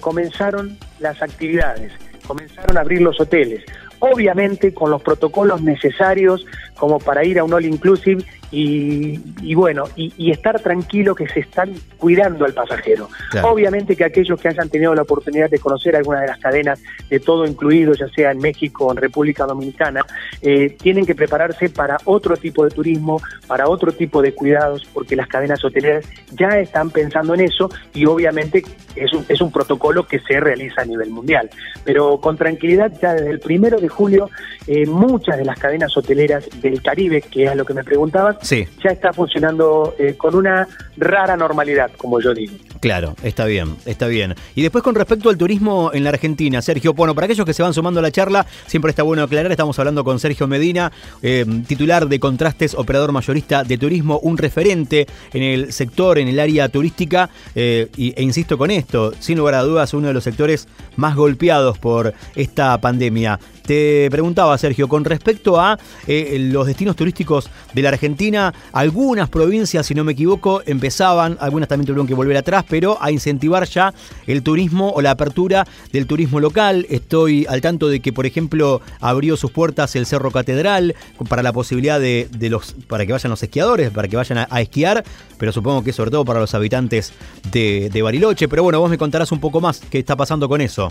comenzaron 0.00 0.76
las 0.98 1.22
actividades, 1.22 1.92
comenzaron 2.26 2.76
a 2.76 2.80
abrir 2.80 3.00
los 3.00 3.18
hoteles. 3.20 3.64
Obviamente 4.00 4.72
con 4.72 4.90
los 4.90 5.02
protocolos 5.02 5.62
necesarios 5.62 6.46
como 6.76 6.98
para 6.98 7.24
ir 7.24 7.38
a 7.38 7.44
un 7.44 7.52
all 7.52 7.64
inclusive 7.64 8.24
y, 8.50 9.20
y 9.42 9.54
bueno, 9.54 9.84
y, 9.96 10.12
y 10.16 10.30
estar 10.30 10.60
tranquilo 10.60 11.14
que 11.14 11.28
se 11.28 11.40
están 11.40 11.74
cuidando 11.98 12.44
al 12.44 12.54
pasajero. 12.54 13.08
Claro. 13.30 13.48
Obviamente 13.48 13.96
que 13.96 14.04
aquellos 14.04 14.40
que 14.40 14.48
hayan 14.48 14.68
tenido 14.68 14.94
la 14.94 15.02
oportunidad 15.02 15.50
de 15.50 15.58
conocer 15.58 15.96
alguna 15.96 16.22
de 16.22 16.28
las 16.28 16.38
cadenas 16.38 16.80
de 17.10 17.20
todo 17.20 17.46
incluido, 17.46 17.92
ya 17.94 18.08
sea 18.08 18.30
en 18.30 18.38
México 18.38 18.86
o 18.86 18.92
en 18.92 18.96
República 18.96 19.44
Dominicana, 19.44 20.04
eh, 20.40 20.76
tienen 20.80 21.04
que 21.04 21.14
prepararse 21.14 21.68
para 21.68 21.98
otro 22.04 22.36
tipo 22.36 22.64
de 22.64 22.70
turismo, 22.70 23.20
para 23.46 23.68
otro 23.68 23.92
tipo 23.92 24.22
de 24.22 24.32
cuidados, 24.32 24.86
porque 24.92 25.16
las 25.16 25.28
cadenas 25.28 25.64
hoteleras 25.64 26.04
ya 26.32 26.58
están 26.58 26.90
pensando 26.90 27.34
en 27.34 27.40
eso 27.40 27.70
y 27.94 28.06
obviamente 28.06 28.62
es 28.96 29.12
un, 29.12 29.24
es 29.28 29.40
un 29.40 29.52
protocolo 29.52 30.06
que 30.06 30.18
se 30.20 30.40
realiza 30.40 30.82
a 30.82 30.84
nivel 30.84 31.10
mundial. 31.10 31.50
Pero 31.84 32.20
con 32.20 32.36
tranquilidad, 32.36 32.92
ya 33.00 33.14
desde 33.14 33.30
el 33.30 33.40
primero 33.40 33.78
de 33.78 33.88
julio, 33.88 34.30
eh, 34.66 34.86
muchas 34.86 35.38
de 35.38 35.44
las 35.44 35.58
cadenas 35.58 35.96
hoteleras 35.96 36.48
del 36.60 36.82
Caribe, 36.82 37.22
que 37.22 37.44
es 37.44 37.50
a 37.50 37.54
lo 37.54 37.64
que 37.64 37.74
me 37.74 37.84
preguntabas, 37.84 38.37
Sí. 38.42 38.66
ya 38.82 38.90
está 38.90 39.12
funcionando 39.12 39.94
eh, 39.98 40.14
con 40.14 40.34
una 40.34 40.66
rara 40.96 41.36
normalidad, 41.36 41.90
como 41.96 42.20
yo 42.20 42.34
digo. 42.34 42.54
Claro, 42.80 43.16
está 43.22 43.44
bien, 43.44 43.76
está 43.86 44.06
bien. 44.06 44.34
Y 44.54 44.62
después 44.62 44.84
con 44.84 44.94
respecto 44.94 45.30
al 45.30 45.36
turismo 45.36 45.90
en 45.92 46.04
la 46.04 46.10
Argentina, 46.10 46.62
Sergio, 46.62 46.94
bueno, 46.94 47.14
para 47.14 47.24
aquellos 47.24 47.44
que 47.44 47.52
se 47.52 47.62
van 47.62 47.74
sumando 47.74 48.00
a 48.00 48.02
la 48.02 48.12
charla, 48.12 48.46
siempre 48.66 48.90
está 48.90 49.02
bueno 49.02 49.22
aclarar, 49.22 49.50
estamos 49.50 49.78
hablando 49.78 50.04
con 50.04 50.20
Sergio 50.20 50.46
Medina, 50.46 50.92
eh, 51.22 51.44
titular 51.66 52.08
de 52.08 52.20
Contrastes, 52.20 52.74
operador 52.74 53.10
mayorista 53.12 53.64
de 53.64 53.78
turismo, 53.78 54.20
un 54.22 54.38
referente 54.38 55.06
en 55.32 55.42
el 55.42 55.72
sector, 55.72 56.18
en 56.18 56.28
el 56.28 56.38
área 56.38 56.68
turística, 56.68 57.30
eh, 57.54 57.88
e 57.96 58.22
insisto 58.22 58.56
con 58.56 58.70
esto, 58.70 59.12
sin 59.18 59.38
lugar 59.38 59.54
a 59.54 59.62
dudas, 59.62 59.92
uno 59.94 60.08
de 60.08 60.14
los 60.14 60.24
sectores 60.24 60.68
más 60.96 61.16
golpeados 61.16 61.78
por 61.78 62.14
esta 62.36 62.78
pandemia. 62.80 63.40
Te 63.68 64.08
preguntaba, 64.10 64.56
Sergio, 64.56 64.88
con 64.88 65.04
respecto 65.04 65.60
a 65.60 65.78
eh, 66.06 66.38
los 66.50 66.66
destinos 66.66 66.96
turísticos 66.96 67.50
de 67.74 67.82
la 67.82 67.90
Argentina, 67.90 68.54
algunas 68.72 69.28
provincias, 69.28 69.84
si 69.84 69.94
no 69.94 70.04
me 70.04 70.12
equivoco, 70.12 70.62
empezaban, 70.64 71.36
algunas 71.38 71.68
también 71.68 71.86
tuvieron 71.86 72.06
que 72.06 72.14
volver 72.14 72.38
atrás, 72.38 72.64
pero 72.66 72.96
a 72.98 73.10
incentivar 73.10 73.68
ya 73.68 73.92
el 74.26 74.42
turismo 74.42 74.92
o 74.92 75.02
la 75.02 75.10
apertura 75.10 75.66
del 75.92 76.06
turismo 76.06 76.40
local. 76.40 76.86
Estoy 76.88 77.44
al 77.46 77.60
tanto 77.60 77.90
de 77.90 78.00
que, 78.00 78.10
por 78.10 78.24
ejemplo, 78.24 78.80
abrió 79.00 79.36
sus 79.36 79.50
puertas 79.50 79.94
el 79.96 80.06
Cerro 80.06 80.30
Catedral 80.30 80.94
para 81.28 81.42
la 81.42 81.52
posibilidad 81.52 82.00
de, 82.00 82.26
los, 82.48 82.72
para 82.86 83.04
que 83.04 83.12
vayan 83.12 83.28
los 83.28 83.42
esquiadores, 83.42 83.90
para 83.90 84.08
que 84.08 84.16
vayan 84.16 84.46
a, 84.48 84.60
esquiar, 84.62 85.04
pero 85.36 85.52
supongo 85.52 85.84
que 85.84 85.92
sobre 85.92 86.10
todo 86.10 86.24
para 86.24 86.40
los 86.40 86.54
habitantes 86.54 87.12
de, 87.52 87.90
de 87.92 88.00
Bariloche. 88.00 88.48
Pero 88.48 88.62
bueno, 88.62 88.80
vos 88.80 88.88
me 88.88 88.96
contarás 88.96 89.30
un 89.30 89.40
poco 89.40 89.60
más 89.60 89.82
qué 89.90 89.98
está 89.98 90.16
pasando 90.16 90.48
con 90.48 90.62
eso. 90.62 90.90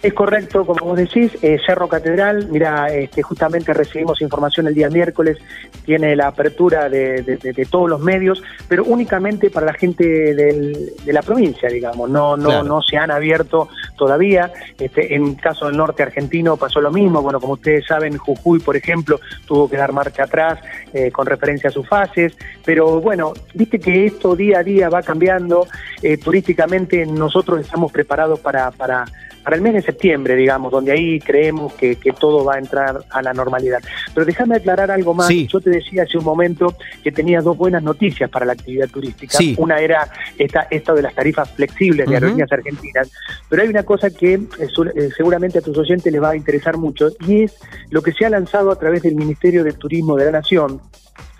Es 0.00 0.14
correcto, 0.14 0.64
como 0.64 0.86
vos 0.86 0.96
decís, 0.96 1.36
eh, 1.42 1.58
Cerro 1.66 1.88
Catedral, 1.88 2.46
mira, 2.50 2.86
este, 2.86 3.20
justamente 3.22 3.74
recibimos 3.74 4.22
información 4.22 4.68
el 4.68 4.74
día 4.74 4.88
miércoles, 4.88 5.38
tiene 5.84 6.14
la 6.14 6.28
apertura 6.28 6.88
de, 6.88 7.66
todos 7.68 7.90
los 7.90 8.00
medios, 8.00 8.40
pero 8.68 8.84
únicamente 8.84 9.50
para 9.50 9.66
la 9.66 9.72
gente 9.72 10.04
de 10.04 11.12
la 11.12 11.22
provincia, 11.22 11.68
digamos, 11.68 12.08
no, 12.08 12.36
no, 12.36 12.62
no 12.62 12.80
se 12.80 12.96
han 12.96 13.10
abierto 13.10 13.68
todavía. 13.96 14.52
Este, 14.78 15.16
en 15.16 15.34
caso 15.34 15.66
del 15.66 15.76
norte 15.76 16.04
argentino 16.04 16.56
pasó 16.56 16.80
lo 16.80 16.92
mismo, 16.92 17.20
bueno, 17.20 17.40
como 17.40 17.54
ustedes 17.54 17.84
saben, 17.86 18.16
Jujuy, 18.16 18.60
por 18.60 18.76
ejemplo, 18.76 19.18
tuvo 19.46 19.68
que 19.68 19.76
dar 19.76 19.92
marcha 19.92 20.24
atrás 20.24 20.60
eh, 20.92 21.10
con 21.10 21.26
referencia 21.26 21.70
a 21.70 21.72
sus 21.72 21.88
fases, 21.88 22.36
pero 22.64 23.00
bueno, 23.00 23.32
viste 23.52 23.80
que 23.80 24.06
esto 24.06 24.36
día 24.36 24.60
a 24.60 24.62
día 24.62 24.88
va 24.88 25.02
cambiando, 25.02 25.66
eh, 26.02 26.16
turísticamente 26.18 27.04
nosotros 27.04 27.60
estamos 27.60 27.90
preparados 27.90 28.38
para, 28.38 28.70
para 28.70 29.04
para 29.48 29.56
el 29.56 29.62
mes 29.62 29.72
de 29.72 29.80
septiembre, 29.80 30.36
digamos, 30.36 30.70
donde 30.70 30.92
ahí 30.92 31.18
creemos 31.20 31.72
que, 31.72 31.96
todo 32.20 32.44
va 32.44 32.56
a 32.56 32.58
entrar 32.58 33.02
a 33.08 33.22
la 33.22 33.32
normalidad. 33.32 33.78
Pero 34.12 34.26
déjame 34.26 34.56
aclarar 34.56 34.90
algo 34.90 35.14
más. 35.14 35.30
Yo 35.30 35.58
te 35.58 35.70
decía 35.70 36.02
hace 36.02 36.18
un 36.18 36.24
momento 36.24 36.74
que 37.02 37.10
tenía 37.10 37.40
dos 37.40 37.56
buenas 37.56 37.82
noticias 37.82 38.28
para 38.28 38.44
la 38.44 38.52
actividad 38.52 38.88
turística. 38.88 39.38
Una 39.56 39.78
era 39.78 40.06
esta, 40.36 40.68
esto 40.70 40.94
de 40.94 41.00
las 41.00 41.14
tarifas 41.14 41.50
flexibles 41.52 42.06
de 42.06 42.16
aerolíneas 42.16 42.52
argentinas, 42.52 43.10
pero 43.48 43.62
hay 43.62 43.68
una 43.70 43.84
cosa 43.84 44.10
que 44.10 44.34
eh, 44.34 44.40
eh, 44.58 45.08
seguramente 45.16 45.60
a 45.60 45.62
tus 45.62 45.78
oyentes 45.78 46.12
les 46.12 46.22
va 46.22 46.32
a 46.32 46.36
interesar 46.36 46.76
mucho 46.76 47.08
y 47.26 47.44
es 47.44 47.56
lo 47.88 48.02
que 48.02 48.12
se 48.12 48.26
ha 48.26 48.28
lanzado 48.28 48.70
a 48.70 48.78
través 48.78 49.00
del 49.00 49.14
Ministerio 49.14 49.64
de 49.64 49.72
Turismo 49.72 50.14
de 50.16 50.26
la 50.26 50.32
Nación 50.32 50.78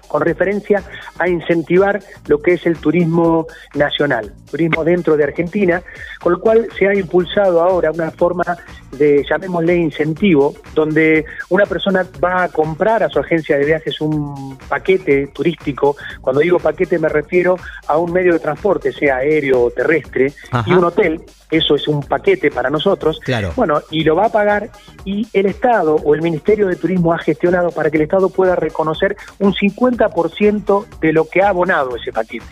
con 0.09 0.23
referencia 0.23 0.83
a 1.19 1.29
incentivar 1.29 2.01
lo 2.27 2.41
que 2.41 2.55
es 2.55 2.67
el 2.67 2.79
turismo 2.79 3.47
nacional, 3.75 4.33
turismo 4.51 4.85
dentro 4.85 5.17
de 5.17 5.25
Argentina, 5.25 5.83
con 6.21 6.33
lo 6.33 6.41
cual 6.41 6.69
se 6.79 6.89
ha 6.89 6.95
impulsado 6.95 7.63
ahora 7.63 7.93
una 7.93 8.11
forma 8.11 8.45
de, 8.93 9.25
llamémosle, 9.29 9.77
incentivo, 9.77 10.55
donde 10.75 11.25
una 11.51 11.67
persona 11.67 12.07
va 12.23 12.45
a 12.45 12.49
comprar 12.49 13.03
a 13.03 13.09
su 13.09 13.19
agencia 13.19 13.57
de 13.59 13.65
viajes 13.65 14.01
un 14.01 14.59
paquete 14.69 15.29
turístico, 15.29 15.97
cuando 16.21 16.41
digo 16.41 16.59
paquete 16.59 16.99
me 16.99 17.09
refiero 17.09 17.57
a 17.87 17.99
un 17.99 18.13
medio 18.13 18.33
de 18.33 18.39
transporte, 18.39 18.93
sea 18.93 19.17
aéreo 19.17 19.65
o 19.65 19.71
terrestre, 19.71 20.33
y 20.67 20.73
un 20.73 20.85
hotel, 20.85 21.23
eso 21.51 21.75
es 21.75 21.89
un 21.89 22.01
paquete 22.03 22.51
para 22.51 22.71
nosotros, 22.71 23.21
claro. 23.25 23.53
bueno, 23.57 23.81
y 23.91 24.05
lo 24.05 24.17
va 24.17 24.27
a 24.27 24.33
pagar 24.33 24.71
y 25.05 25.27
el 25.33 25.47
Estado 25.47 25.97
o 25.97 26.15
el 26.15 26.23
Ministerio 26.23 26.69
de 26.69 26.77
Turismo 26.77 27.13
ha 27.13 27.19
gestionado 27.19 27.71
para 27.71 27.91
que 27.91 27.97
el 27.97 28.05
Estado 28.05 28.29
pueda 28.29 28.57
reconocer 28.57 29.17
un 29.39 29.55
50% 29.55 30.99
de 31.01 31.13
lo 31.13 31.29
que 31.29 31.43
ha 31.43 31.49
abonado 31.49 31.97
ese 31.97 32.13
paquete. 32.13 32.45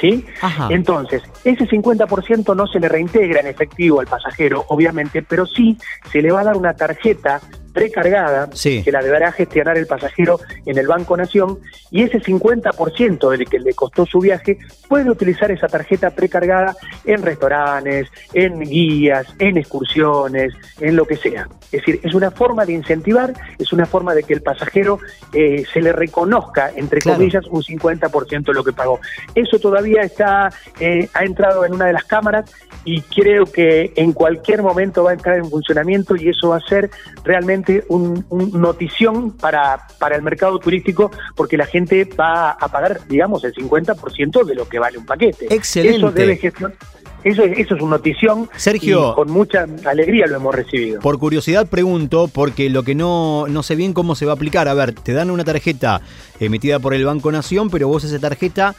¿Sí? 0.00 0.24
Entonces, 0.70 1.22
ese 1.44 1.66
50% 1.66 2.56
no 2.56 2.66
se 2.66 2.80
le 2.80 2.88
reintegra 2.88 3.40
en 3.40 3.48
efectivo 3.48 4.00
al 4.00 4.06
pasajero, 4.06 4.64
obviamente, 4.68 5.22
pero 5.22 5.44
sí 5.44 5.76
se 6.10 6.22
le 6.22 6.32
va 6.32 6.40
a 6.40 6.44
dar 6.44 6.56
una 6.56 6.74
tarjeta 6.74 7.40
precargada 7.72 8.48
que 8.50 8.92
la 8.92 9.02
deberá 9.02 9.32
gestionar 9.32 9.76
el 9.78 9.86
pasajero 9.86 10.40
en 10.66 10.78
el 10.78 10.86
Banco 10.86 11.16
Nación 11.16 11.58
y 11.90 12.02
ese 12.02 12.20
50% 12.20 13.30
del 13.30 13.48
que 13.48 13.58
le 13.58 13.74
costó 13.74 14.06
su 14.06 14.20
viaje 14.20 14.58
puede 14.88 15.10
utilizar 15.10 15.50
esa 15.50 15.68
tarjeta 15.68 16.10
precargada 16.10 16.74
en 17.04 17.22
restaurantes, 17.22 18.08
en 18.32 18.60
guías, 18.60 19.26
en 19.38 19.56
excursiones, 19.56 20.52
en 20.80 20.96
lo 20.96 21.06
que 21.06 21.16
sea. 21.16 21.48
Es 21.72 21.82
decir, 21.82 22.00
es 22.02 22.14
una 22.14 22.30
forma 22.30 22.64
de 22.64 22.72
incentivar, 22.72 23.32
es 23.58 23.72
una 23.72 23.86
forma 23.86 24.14
de 24.14 24.24
que 24.24 24.34
el 24.34 24.42
pasajero 24.42 24.98
eh, 25.32 25.64
se 25.72 25.80
le 25.80 25.92
reconozca, 25.92 26.70
entre 26.74 27.00
comillas, 27.00 27.46
un 27.48 27.62
50% 27.62 28.44
de 28.44 28.54
lo 28.54 28.64
que 28.64 28.72
pagó. 28.72 29.00
Eso 29.34 29.58
todavía 29.58 30.02
está, 30.02 30.50
eh, 30.80 31.08
ha 31.14 31.24
entrado 31.24 31.64
en 31.64 31.74
una 31.74 31.86
de 31.86 31.92
las 31.92 32.04
cámaras 32.04 32.50
y 32.84 33.02
creo 33.02 33.44
que 33.44 33.92
en 33.96 34.12
cualquier 34.12 34.62
momento 34.62 35.04
va 35.04 35.10
a 35.10 35.14
entrar 35.14 35.36
en 35.36 35.48
funcionamiento 35.48 36.16
y 36.16 36.30
eso 36.30 36.48
va 36.48 36.56
a 36.56 36.60
ser 36.60 36.90
realmente 37.24 37.59
un, 37.88 38.24
notición 38.52 39.32
para, 39.32 39.86
para 39.98 40.16
el 40.16 40.22
mercado 40.22 40.58
turístico 40.58 41.10
porque 41.34 41.56
la 41.56 41.66
gente 41.66 42.04
va 42.18 42.50
a 42.50 42.68
pagar, 42.68 43.00
digamos, 43.08 43.44
el 43.44 43.54
50% 43.54 44.44
de 44.44 44.54
lo 44.54 44.68
que 44.68 44.78
vale 44.78 44.98
un 44.98 45.06
paquete. 45.06 45.52
Excelente. 45.54 45.98
Eso 45.98 46.10
debe 46.10 46.36
gestionar. 46.36 46.76
Eso, 47.22 47.42
eso 47.44 47.74
es 47.74 47.82
una 47.82 47.96
notición. 47.96 48.48
Sergio. 48.56 49.10
Y 49.10 49.14
con 49.14 49.30
mucha 49.30 49.66
alegría 49.84 50.26
lo 50.26 50.36
hemos 50.36 50.54
recibido. 50.54 51.00
Por 51.00 51.18
curiosidad 51.18 51.66
pregunto, 51.66 52.30
porque 52.32 52.70
lo 52.70 52.82
que 52.82 52.94
no, 52.94 53.46
no 53.48 53.62
sé 53.62 53.76
bien 53.76 53.92
cómo 53.92 54.14
se 54.14 54.24
va 54.24 54.32
a 54.32 54.34
aplicar. 54.36 54.68
A 54.68 54.74
ver, 54.74 54.94
te 54.94 55.12
dan 55.12 55.30
una 55.30 55.44
tarjeta 55.44 56.00
emitida 56.38 56.78
por 56.78 56.94
el 56.94 57.04
Banco 57.04 57.30
Nación, 57.30 57.68
pero 57.68 57.88
vos 57.88 58.04
esa 58.04 58.18
tarjeta 58.18 58.74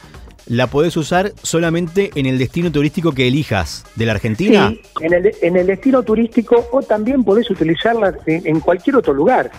la 0.46 0.66
podés 0.66 0.96
usar 0.96 1.32
solamente 1.42 2.10
en 2.14 2.26
el 2.26 2.38
destino 2.38 2.70
turístico 2.70 3.12
que 3.12 3.28
elijas 3.28 3.84
de 3.96 4.06
la 4.06 4.12
Argentina. 4.12 4.70
Sí, 4.70 4.80
en 5.00 5.12
el, 5.14 5.32
en 5.40 5.56
el 5.56 5.66
destino 5.66 6.02
turístico 6.02 6.68
o 6.72 6.82
también 6.82 7.24
podés 7.24 7.50
utilizarla 7.50 8.14
en 8.26 8.60
cualquier 8.60 8.96
otro 8.96 9.12
lugar 9.12 9.50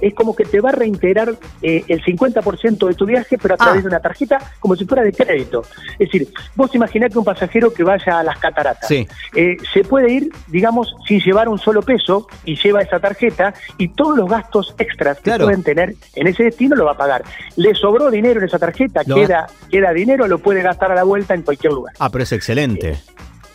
es 0.00 0.14
como 0.14 0.34
que 0.34 0.44
te 0.44 0.60
va 0.60 0.70
a 0.70 0.72
reintegrar 0.72 1.34
eh, 1.62 1.84
el 1.88 2.02
50% 2.02 2.88
de 2.88 2.94
tu 2.94 3.06
viaje, 3.06 3.38
pero 3.38 3.54
a 3.54 3.56
través 3.56 3.78
ah. 3.78 3.82
de 3.82 3.88
una 3.88 4.00
tarjeta 4.00 4.38
como 4.60 4.76
si 4.76 4.84
fuera 4.84 5.02
de 5.02 5.12
crédito. 5.12 5.62
Es 5.92 6.10
decir, 6.10 6.28
vos 6.54 6.74
imaginás 6.74 7.12
que 7.12 7.18
un 7.18 7.24
pasajero 7.24 7.72
que 7.72 7.84
vaya 7.84 8.18
a 8.18 8.22
las 8.22 8.38
cataratas 8.38 8.90
eh, 8.90 9.56
se 9.72 9.84
puede 9.84 10.12
ir, 10.12 10.30
digamos, 10.48 10.94
sin 11.06 11.20
llevar 11.20 11.48
un 11.48 11.58
solo 11.58 11.82
peso 11.82 12.26
y 12.44 12.56
lleva 12.56 12.82
esa 12.82 12.98
tarjeta 12.98 13.54
y 13.78 13.88
todos 13.88 14.16
los 14.16 14.28
gastos 14.28 14.74
extras 14.78 15.20
que 15.20 15.36
pueden 15.38 15.62
tener 15.62 15.94
en 16.14 16.26
ese 16.26 16.44
destino 16.44 16.76
lo 16.76 16.84
va 16.84 16.92
a 16.92 16.96
pagar. 16.96 17.24
Le 17.56 17.74
sobró 17.74 18.10
dinero 18.10 18.40
en 18.40 18.46
esa 18.46 18.58
tarjeta, 18.58 19.04
queda, 19.04 19.46
queda 19.70 19.92
dinero, 19.92 20.26
lo 20.26 20.38
puede 20.38 20.62
gastar 20.62 20.92
a 20.92 20.94
la 20.94 21.04
vuelta 21.04 21.34
en 21.34 21.42
cualquier 21.42 21.72
lugar. 21.72 21.94
Ah, 21.98 22.10
pero 22.10 22.24
es 22.24 22.32
excelente. 22.32 22.96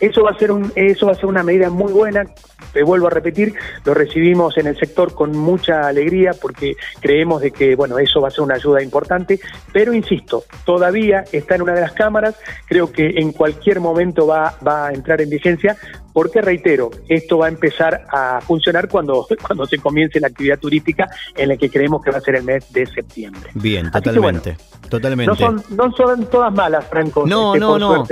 Eso 0.00 0.22
va 0.22 0.30
a 0.30 0.38
ser 0.38 0.50
eso 0.74 1.06
va 1.06 1.12
a 1.12 1.14
ser 1.14 1.26
una 1.26 1.42
medida 1.42 1.70
muy 1.70 1.92
buena. 1.92 2.24
Te 2.72 2.82
vuelvo 2.82 3.08
a 3.08 3.10
repetir, 3.10 3.54
lo 3.84 3.94
recibimos 3.94 4.56
en 4.56 4.66
el 4.66 4.78
sector 4.78 5.14
con 5.14 5.36
mucha 5.36 5.86
alegría 5.86 6.32
porque 6.40 6.76
creemos 7.00 7.42
de 7.42 7.50
que 7.50 7.74
bueno 7.74 7.98
eso 7.98 8.20
va 8.20 8.28
a 8.28 8.30
ser 8.30 8.42
una 8.42 8.54
ayuda 8.54 8.82
importante. 8.82 9.40
Pero 9.72 9.92
insisto, 9.92 10.44
todavía 10.64 11.24
está 11.32 11.56
en 11.56 11.62
una 11.62 11.74
de 11.74 11.82
las 11.82 11.92
cámaras. 11.92 12.36
Creo 12.66 12.90
que 12.90 13.14
en 13.16 13.32
cualquier 13.32 13.80
momento 13.80 14.26
va, 14.26 14.56
va 14.66 14.88
a 14.88 14.92
entrar 14.92 15.20
en 15.20 15.30
vigencia 15.30 15.76
porque 16.12 16.40
reitero, 16.40 16.90
esto 17.08 17.38
va 17.38 17.46
a 17.46 17.48
empezar 17.48 18.04
a 18.10 18.40
funcionar 18.40 18.88
cuando, 18.88 19.26
cuando 19.46 19.66
se 19.66 19.78
comience 19.78 20.20
la 20.20 20.28
actividad 20.28 20.58
turística 20.58 21.08
en 21.36 21.48
la 21.48 21.56
que 21.56 21.70
creemos 21.70 22.02
que 22.02 22.10
va 22.10 22.18
a 22.18 22.20
ser 22.20 22.36
el 22.36 22.44
mes 22.44 22.72
de 22.72 22.86
septiembre. 22.86 23.50
Bien, 23.54 23.90
totalmente. 23.90 24.56
totalmente. 24.88 25.30
No 25.30 25.36
son, 25.36 25.62
no 25.70 25.92
son 25.92 26.26
todas 26.26 26.52
malas, 26.52 26.86
Franco. 26.88 27.26
No, 27.26 27.54
este, 27.54 27.60
no, 27.60 27.78
no. 27.78 28.04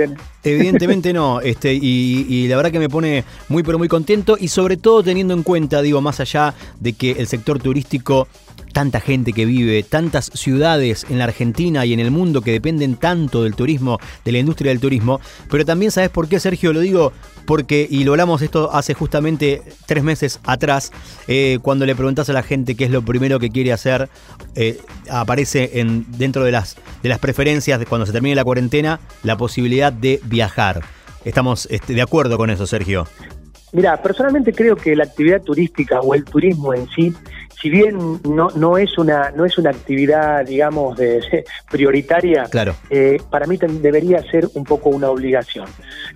Evidentemente 0.43 1.13
no. 1.13 1.39
Este, 1.49 1.73
y, 1.73 2.25
y, 2.29 2.47
la 2.47 2.57
verdad 2.57 2.71
que 2.71 2.79
me 2.79 2.89
pone 2.89 3.23
muy, 3.47 3.63
pero 3.63 3.77
muy 3.77 3.87
contento. 3.87 4.37
Y 4.39 4.49
sobre 4.49 4.77
todo 4.77 5.01
teniendo 5.01 5.33
en 5.33 5.41
cuenta, 5.41 5.81
digo, 5.81 5.99
más 6.01 6.19
allá 6.19 6.53
de 6.79 6.93
que 6.93 7.11
el 7.13 7.27
sector 7.27 7.59
turístico 7.59 8.27
tanta 8.71 8.99
gente 8.99 9.33
que 9.33 9.45
vive, 9.45 9.83
tantas 9.83 10.31
ciudades 10.33 11.05
en 11.09 11.17
la 11.17 11.25
Argentina 11.25 11.85
y 11.85 11.93
en 11.93 11.99
el 11.99 12.11
mundo 12.11 12.41
que 12.41 12.51
dependen 12.51 12.95
tanto 12.95 13.43
del 13.43 13.55
turismo, 13.55 13.99
de 14.25 14.31
la 14.31 14.39
industria 14.39 14.69
del 14.69 14.79
turismo. 14.79 15.19
Pero 15.49 15.65
también, 15.65 15.91
¿sabes 15.91 16.09
por 16.09 16.27
qué, 16.27 16.39
Sergio? 16.39 16.73
Lo 16.73 16.79
digo 16.79 17.11
porque, 17.45 17.87
y 17.89 18.03
lo 18.03 18.11
hablamos 18.11 18.41
esto 18.41 18.71
hace 18.71 18.93
justamente 18.93 19.63
tres 19.85 20.03
meses 20.03 20.39
atrás, 20.45 20.91
eh, 21.27 21.59
cuando 21.61 21.85
le 21.85 21.95
preguntas 21.95 22.29
a 22.29 22.33
la 22.33 22.43
gente 22.43 22.75
qué 22.75 22.85
es 22.85 22.91
lo 22.91 23.01
primero 23.01 23.39
que 23.39 23.49
quiere 23.49 23.73
hacer, 23.73 24.09
eh, 24.55 24.79
aparece 25.09 25.79
en, 25.79 26.05
dentro 26.17 26.43
de 26.43 26.51
las, 26.51 26.75
de 27.01 27.09
las 27.09 27.19
preferencias 27.19 27.79
de 27.79 27.85
cuando 27.85 28.05
se 28.05 28.11
termine 28.11 28.35
la 28.35 28.43
cuarentena 28.43 28.99
la 29.23 29.37
posibilidad 29.37 29.91
de 29.91 30.19
viajar. 30.25 30.81
Estamos 31.25 31.67
este, 31.71 31.93
de 31.93 32.01
acuerdo 32.01 32.37
con 32.37 32.49
eso, 32.49 32.65
Sergio. 32.65 33.07
Mira, 33.71 34.01
personalmente 34.01 34.53
creo 34.53 34.75
que 34.75 34.95
la 34.95 35.03
actividad 35.03 35.41
turística 35.41 35.99
o 35.99 36.15
el 36.15 36.23
turismo 36.23 36.73
en 36.73 36.87
sí 36.89 37.13
si 37.61 37.69
bien 37.69 38.21
no, 38.23 38.49
no 38.55 38.77
es 38.77 38.97
una 38.97 39.31
no 39.31 39.45
es 39.45 39.57
una 39.57 39.69
actividad 39.71 40.45
digamos 40.45 40.97
de, 40.97 41.43
prioritaria 41.69 42.43
claro. 42.45 42.75
eh, 42.89 43.17
para 43.29 43.45
mí 43.47 43.57
debería 43.81 44.21
ser 44.29 44.47
un 44.53 44.63
poco 44.63 44.89
una 44.89 45.09
obligación 45.09 45.65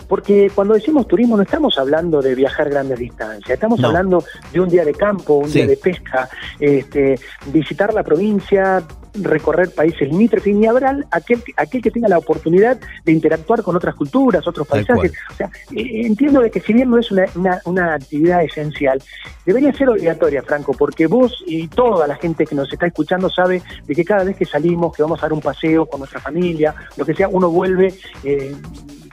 porque 0.07 0.51
cuando 0.53 0.73
decimos 0.73 1.07
turismo 1.07 1.35
no 1.37 1.43
estamos 1.43 1.77
hablando 1.77 2.21
de 2.21 2.35
viajar 2.35 2.69
grandes 2.69 2.99
distancias 2.99 3.49
estamos 3.49 3.79
No. 3.79 3.87
hablando 3.87 4.23
de 4.51 4.59
un 4.59 4.69
día 4.69 4.85
de 4.85 4.93
campo 4.93 5.35
un 5.35 5.49
Sí. 5.49 5.59
día 5.59 5.67
de 5.67 5.77
pesca 5.77 6.29
este 6.59 7.19
visitar 7.47 7.93
la 7.93 8.03
provincia 8.03 8.81
recorrer 9.13 9.69
países 9.69 10.07
limítrofes 10.09 10.53
y 10.53 10.55
ni 10.55 10.67
habrá 10.67 10.97
aquel, 11.11 11.41
aquel 11.57 11.81
que 11.81 11.91
tenga 11.91 12.07
la 12.07 12.17
oportunidad 12.17 12.79
de 13.05 13.11
interactuar 13.11 13.61
con 13.63 13.75
otras 13.75 13.95
culturas, 13.95 14.47
otros 14.47 14.67
paisajes. 14.67 15.11
O 15.31 15.35
sea, 15.35 15.49
eh, 15.71 16.05
entiendo 16.05 16.41
de 16.41 16.51
que 16.51 16.59
si 16.59 16.73
bien 16.73 16.89
no 16.89 16.97
es 16.97 17.11
una, 17.11 17.25
una, 17.35 17.61
una 17.65 17.93
actividad 17.95 18.43
esencial, 18.43 19.01
debería 19.45 19.73
ser 19.73 19.89
obligatoria, 19.89 20.41
Franco, 20.41 20.73
porque 20.73 21.07
vos 21.07 21.43
y 21.45 21.67
toda 21.67 22.07
la 22.07 22.15
gente 22.15 22.45
que 22.45 22.55
nos 22.55 22.71
está 22.71 22.87
escuchando 22.87 23.29
sabe 23.29 23.61
de 23.85 23.95
que 23.95 24.05
cada 24.05 24.23
vez 24.23 24.35
que 24.35 24.45
salimos, 24.45 24.95
que 24.95 25.03
vamos 25.03 25.19
a 25.19 25.23
dar 25.23 25.33
un 25.33 25.41
paseo 25.41 25.85
con 25.85 25.99
nuestra 25.99 26.19
familia, 26.19 26.75
lo 26.97 27.05
que 27.05 27.13
sea, 27.13 27.27
uno 27.27 27.49
vuelve, 27.49 27.93
eh, 28.23 28.55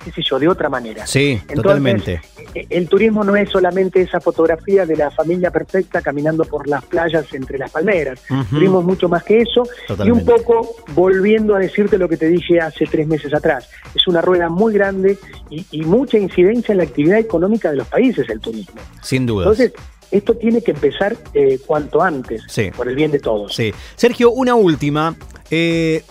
qué 0.04 0.10
sé 0.12 0.22
yo, 0.22 0.38
de 0.38 0.48
otra 0.48 0.68
manera. 0.68 1.06
Sí, 1.06 1.32
Entonces, 1.32 1.54
totalmente. 1.56 2.20
eh, 2.54 2.66
El 2.70 2.88
turismo 2.88 3.22
no 3.24 3.36
es 3.36 3.48
solamente 3.50 4.00
esa 4.00 4.20
fotografía 4.20 4.86
de 4.86 4.96
la 4.96 5.10
familia 5.10 5.50
perfecta 5.50 6.00
caminando 6.02 6.44
por 6.44 6.66
las 6.68 6.84
playas 6.84 7.26
entre 7.34 7.58
las 7.58 7.70
palmeras. 7.70 8.20
Ujú. 8.30 8.44
Turismo 8.56 8.80
es 8.80 8.86
mucho 8.86 9.08
más 9.08 9.22
que 9.24 9.40
eso. 9.42 9.62
Y 10.04 10.10
un 10.10 10.24
poco 10.24 10.74
volviendo 10.94 11.54
a 11.54 11.58
decirte 11.58 11.98
lo 11.98 12.08
que 12.08 12.16
te 12.16 12.28
dije 12.28 12.60
hace 12.60 12.86
tres 12.86 13.06
meses 13.06 13.32
atrás. 13.34 13.68
Es 13.94 14.06
una 14.08 14.20
rueda 14.20 14.48
muy 14.48 14.72
grande 14.72 15.18
y, 15.50 15.66
y 15.70 15.82
mucha 15.82 16.18
incidencia 16.18 16.72
en 16.72 16.78
la 16.78 16.84
actividad 16.84 17.18
económica 17.18 17.70
de 17.70 17.76
los 17.76 17.86
países 17.88 18.28
el 18.30 18.40
turismo. 18.40 18.80
Sin 19.02 19.26
duda. 19.26 19.44
Entonces, 19.44 19.72
esto 20.10 20.34
tiene 20.34 20.60
que 20.62 20.72
empezar 20.72 21.16
eh, 21.34 21.58
cuanto 21.64 22.02
antes, 22.02 22.42
Sí. 22.48 22.70
por 22.76 22.88
el 22.88 22.96
bien 22.96 23.10
de 23.12 23.20
todos. 23.20 23.54
Sí. 23.54 23.72
Sergio, 23.94 24.30
una 24.32 24.54
última. 24.56 25.14
Eh, 25.52 26.02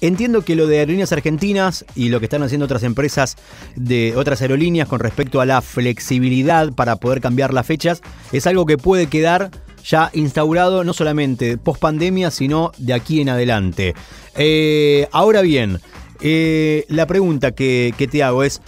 entiendo 0.00 0.42
que 0.42 0.56
lo 0.56 0.66
de 0.66 0.78
aerolíneas 0.78 1.12
argentinas 1.12 1.84
y 1.94 2.08
lo 2.08 2.18
que 2.20 2.26
están 2.26 2.42
haciendo 2.42 2.64
otras 2.64 2.82
empresas 2.82 3.36
de 3.74 4.14
otras 4.16 4.42
aerolíneas 4.42 4.88
con 4.88 5.00
respecto 5.00 5.40
a 5.40 5.46
la 5.46 5.62
flexibilidad 5.62 6.72
para 6.72 6.96
poder 6.96 7.20
cambiar 7.20 7.54
las 7.54 7.66
fechas 7.66 8.02
es 8.32 8.46
algo 8.46 8.66
que 8.66 8.78
puede 8.78 9.06
quedar 9.06 9.50
ya 9.84 10.10
instaurado 10.14 10.84
no 10.84 10.92
solamente 10.92 11.58
post 11.58 11.80
pandemia, 11.80 12.30
sino 12.30 12.72
de 12.76 12.92
aquí 12.92 13.20
en 13.20 13.28
adelante. 13.28 13.94
Eh, 14.34 15.08
ahora 15.12 15.42
bien, 15.42 15.80
eh, 16.20 16.84
la 16.88 17.06
pregunta 17.06 17.52
que, 17.52 18.08
te 18.10 18.22
hago 18.22 18.42
es, 18.42 18.60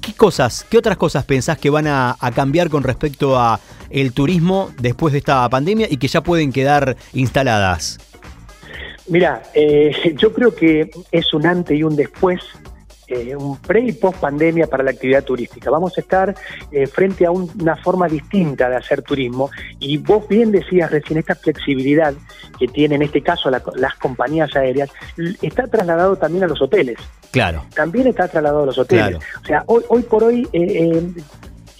¿Qué 0.00 0.14
cosas, 0.14 0.64
qué 0.70 0.78
otras 0.78 0.96
cosas 0.96 1.24
pensás 1.24 1.58
que 1.58 1.68
van 1.68 1.86
a, 1.86 2.16
a 2.18 2.30
cambiar 2.32 2.70
con 2.70 2.82
respecto 2.82 3.38
a 3.38 3.60
el 3.90 4.12
turismo 4.12 4.70
después 4.80 5.12
de 5.12 5.18
esta 5.18 5.46
pandemia 5.50 5.88
y 5.90 5.98
que 5.98 6.08
ya 6.08 6.22
pueden 6.22 6.52
quedar 6.52 6.96
instaladas? 7.12 7.98
Mira, 9.10 9.42
eh, 9.54 10.14
yo 10.16 10.32
creo 10.32 10.54
que 10.54 10.90
es 11.12 11.34
un 11.34 11.44
antes 11.46 11.76
y 11.78 11.82
un 11.82 11.94
después, 11.96 12.40
eh, 13.08 13.34
un 13.36 13.56
pre 13.58 13.80
y 13.80 13.92
post 13.92 14.18
pandemia 14.18 14.68
para 14.68 14.84
la 14.84 14.92
actividad 14.92 15.24
turística. 15.24 15.68
Vamos 15.68 15.98
a 15.98 16.00
estar 16.00 16.32
eh, 16.70 16.86
frente 16.86 17.26
a 17.26 17.32
un- 17.32 17.50
una 17.60 17.76
forma 17.76 18.06
distinta 18.08 18.68
de 18.70 18.76
hacer 18.76 19.02
turismo 19.02 19.50
y 19.80 19.96
vos 19.98 20.26
bien 20.28 20.52
decías 20.52 20.90
recién, 20.92 21.18
esta 21.18 21.34
flexibilidad 21.34 22.14
que 22.58 22.68
tienen 22.68 23.02
en 23.02 23.06
este 23.08 23.20
caso 23.22 23.50
la- 23.50 23.62
las 23.74 23.94
compañías 23.96 24.54
aéreas 24.54 24.90
está 25.42 25.66
trasladado 25.66 26.14
también 26.16 26.44
a 26.44 26.46
los 26.46 26.62
hoteles. 26.62 26.98
Claro. 27.32 27.64
También 27.74 28.06
está 28.06 28.28
trasladado 28.28 28.62
a 28.62 28.66
los 28.66 28.78
hoteles. 28.78 29.04
Claro. 29.18 29.18
O 29.42 29.44
sea, 29.46 29.62
hoy, 29.66 29.82
hoy 29.88 30.02
por 30.02 30.22
hoy... 30.24 30.48
eh, 30.52 30.62
eh, 30.62 31.12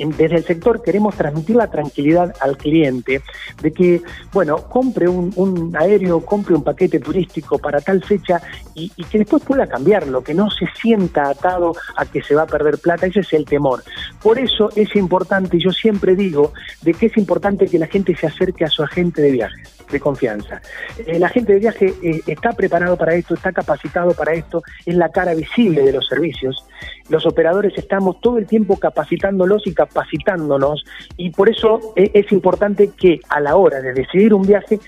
desde 0.09 0.37
el 0.37 0.45
sector 0.45 0.83
queremos 0.83 1.14
transmitir 1.14 1.57
la 1.57 1.71
tranquilidad 1.71 2.35
al 2.40 2.57
cliente 2.57 3.23
de 3.62 3.73
que, 3.73 4.02
bueno, 4.33 4.57
compre 4.69 5.09
un, 5.09 5.33
un 5.37 5.76
aéreo, 5.76 6.25
compre 6.25 6.54
un 6.54 6.64
paquete 6.64 6.99
turístico 7.00 7.59
para 7.59 7.80
tal 7.80 8.02
fecha 8.02 8.40
y, 8.75 8.90
que 9.04 9.19
después 9.19 9.42
pueda 9.42 9.66
cambiarlo, 9.66 10.23
que 10.23 10.35
no 10.35 10.50
se 10.50 10.66
sienta 10.80 11.28
atado 11.28 11.75
a 11.97 12.07
que 12.07 12.23
se 12.23 12.35
va 12.35 12.42
a 12.42 12.47
perder 12.47 12.78
plata, 12.78 13.07
ese 13.07 13.21
es 13.21 13.33
el 13.33 13.45
temor. 13.45 13.83
Por 14.23 14.38
eso 14.38 14.71
es 14.75 14.95
importante, 14.97 15.59
yo 15.59 15.71
siempre 15.71 16.14
digo, 16.14 16.52
de 16.83 16.95
que 16.95 17.07
es 17.07 17.16
importante 17.16 17.66
que 17.66 17.78
la 17.78 17.87
gente 17.87 18.16
se 18.16 18.26
acerque 18.26 18.64
a 18.64 18.69
su 18.69 18.83
agente 18.83 19.21
de 19.21 19.33
viajes 19.33 19.79
de 19.90 20.00
confianza. 20.00 20.61
El 21.06 21.23
agente 21.23 21.54
de 21.54 21.59
viaje 21.59 21.94
eh, 22.02 22.20
está 22.26 22.52
preparado 22.52 22.97
para 22.97 23.14
esto, 23.14 23.35
está 23.35 23.52
capacitado 23.52 24.12
para 24.14 24.35
esto, 24.35 24.62
es 24.87 24.94
la 24.94 25.11
cara 25.11 25.35
visible 25.35 25.82
de 25.82 25.92
los 25.92 26.06
servicios. 26.06 26.64
Los 27.09 27.26
operadores 27.26 27.73
estamos 27.76 28.20
todo 28.20 28.38
el 28.38 28.47
tiempo 28.47 28.78
capacitándolos 28.78 29.66
y 29.66 29.75
capacitándonos 29.75 30.85
y 31.16 31.30
por 31.30 31.49
eso 31.49 31.92
eh, 31.97 32.11
es 32.14 32.30
importante 32.32 32.90
que 32.97 33.20
a 33.28 33.40
la 33.40 33.56
hora 33.56 33.80
de 33.80 33.92
decidir 33.92 34.32
un 34.32 34.42
viaje 34.42 34.78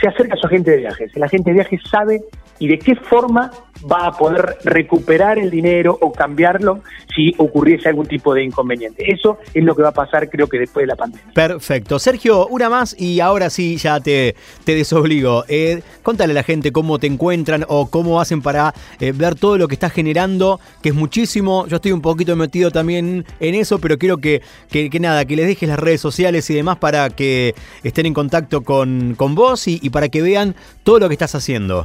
se 0.00 0.08
acerque 0.08 0.32
a 0.34 0.36
su 0.36 0.46
agente 0.46 0.70
de 0.72 0.76
viajes. 0.78 1.14
El 1.14 1.22
agente 1.22 1.50
de 1.50 1.54
viajes 1.54 1.80
sabe 1.90 2.22
y 2.58 2.68
de 2.68 2.78
qué 2.78 2.94
forma 2.94 3.50
va 3.90 4.06
a 4.06 4.12
poder 4.12 4.56
recuperar 4.64 5.38
el 5.38 5.50
dinero 5.50 5.96
o 6.00 6.12
cambiarlo 6.12 6.80
si 7.14 7.34
ocurriese 7.38 7.88
algún 7.88 8.06
tipo 8.06 8.34
de 8.34 8.44
inconveniente. 8.44 9.10
Eso 9.10 9.38
es 9.52 9.64
lo 9.64 9.74
que 9.74 9.82
va 9.82 9.90
a 9.90 9.92
pasar 9.92 10.28
creo 10.28 10.48
que 10.48 10.58
después 10.58 10.84
de 10.84 10.88
la 10.88 10.96
pandemia. 10.96 11.32
Perfecto. 11.34 11.98
Sergio, 11.98 12.46
una 12.48 12.68
más 12.68 12.98
y 12.98 13.20
ahora 13.20 13.50
sí 13.50 13.76
ya 13.76 14.00
te, 14.00 14.34
te 14.64 14.74
desobligo. 14.74 15.44
Eh, 15.48 15.82
contale 16.02 16.32
a 16.32 16.34
la 16.34 16.42
gente 16.42 16.72
cómo 16.72 16.98
te 16.98 17.06
encuentran 17.06 17.64
o 17.68 17.90
cómo 17.90 18.20
hacen 18.20 18.42
para 18.42 18.74
eh, 19.00 19.12
ver 19.12 19.34
todo 19.34 19.58
lo 19.58 19.68
que 19.68 19.74
estás 19.74 19.92
generando, 19.92 20.60
que 20.82 20.90
es 20.90 20.94
muchísimo. 20.94 21.66
Yo 21.66 21.76
estoy 21.76 21.92
un 21.92 22.02
poquito 22.02 22.36
metido 22.36 22.70
también 22.70 23.24
en 23.40 23.54
eso, 23.54 23.78
pero 23.78 23.98
quiero 23.98 24.18
que, 24.18 24.42
que, 24.70 24.90
que 24.90 25.00
nada, 25.00 25.24
que 25.24 25.36
les 25.36 25.46
dejes 25.46 25.68
las 25.68 25.78
redes 25.78 26.00
sociales 26.00 26.48
y 26.50 26.54
demás 26.54 26.78
para 26.78 27.10
que 27.10 27.54
estén 27.82 28.06
en 28.06 28.14
contacto 28.14 28.62
con, 28.62 29.14
con 29.16 29.34
vos 29.34 29.68
y, 29.68 29.85
y 29.86 29.90
para 29.90 30.08
que 30.08 30.22
vean 30.22 30.54
todo 30.82 30.98
lo 30.98 31.08
que 31.08 31.14
estás 31.14 31.34
haciendo. 31.34 31.84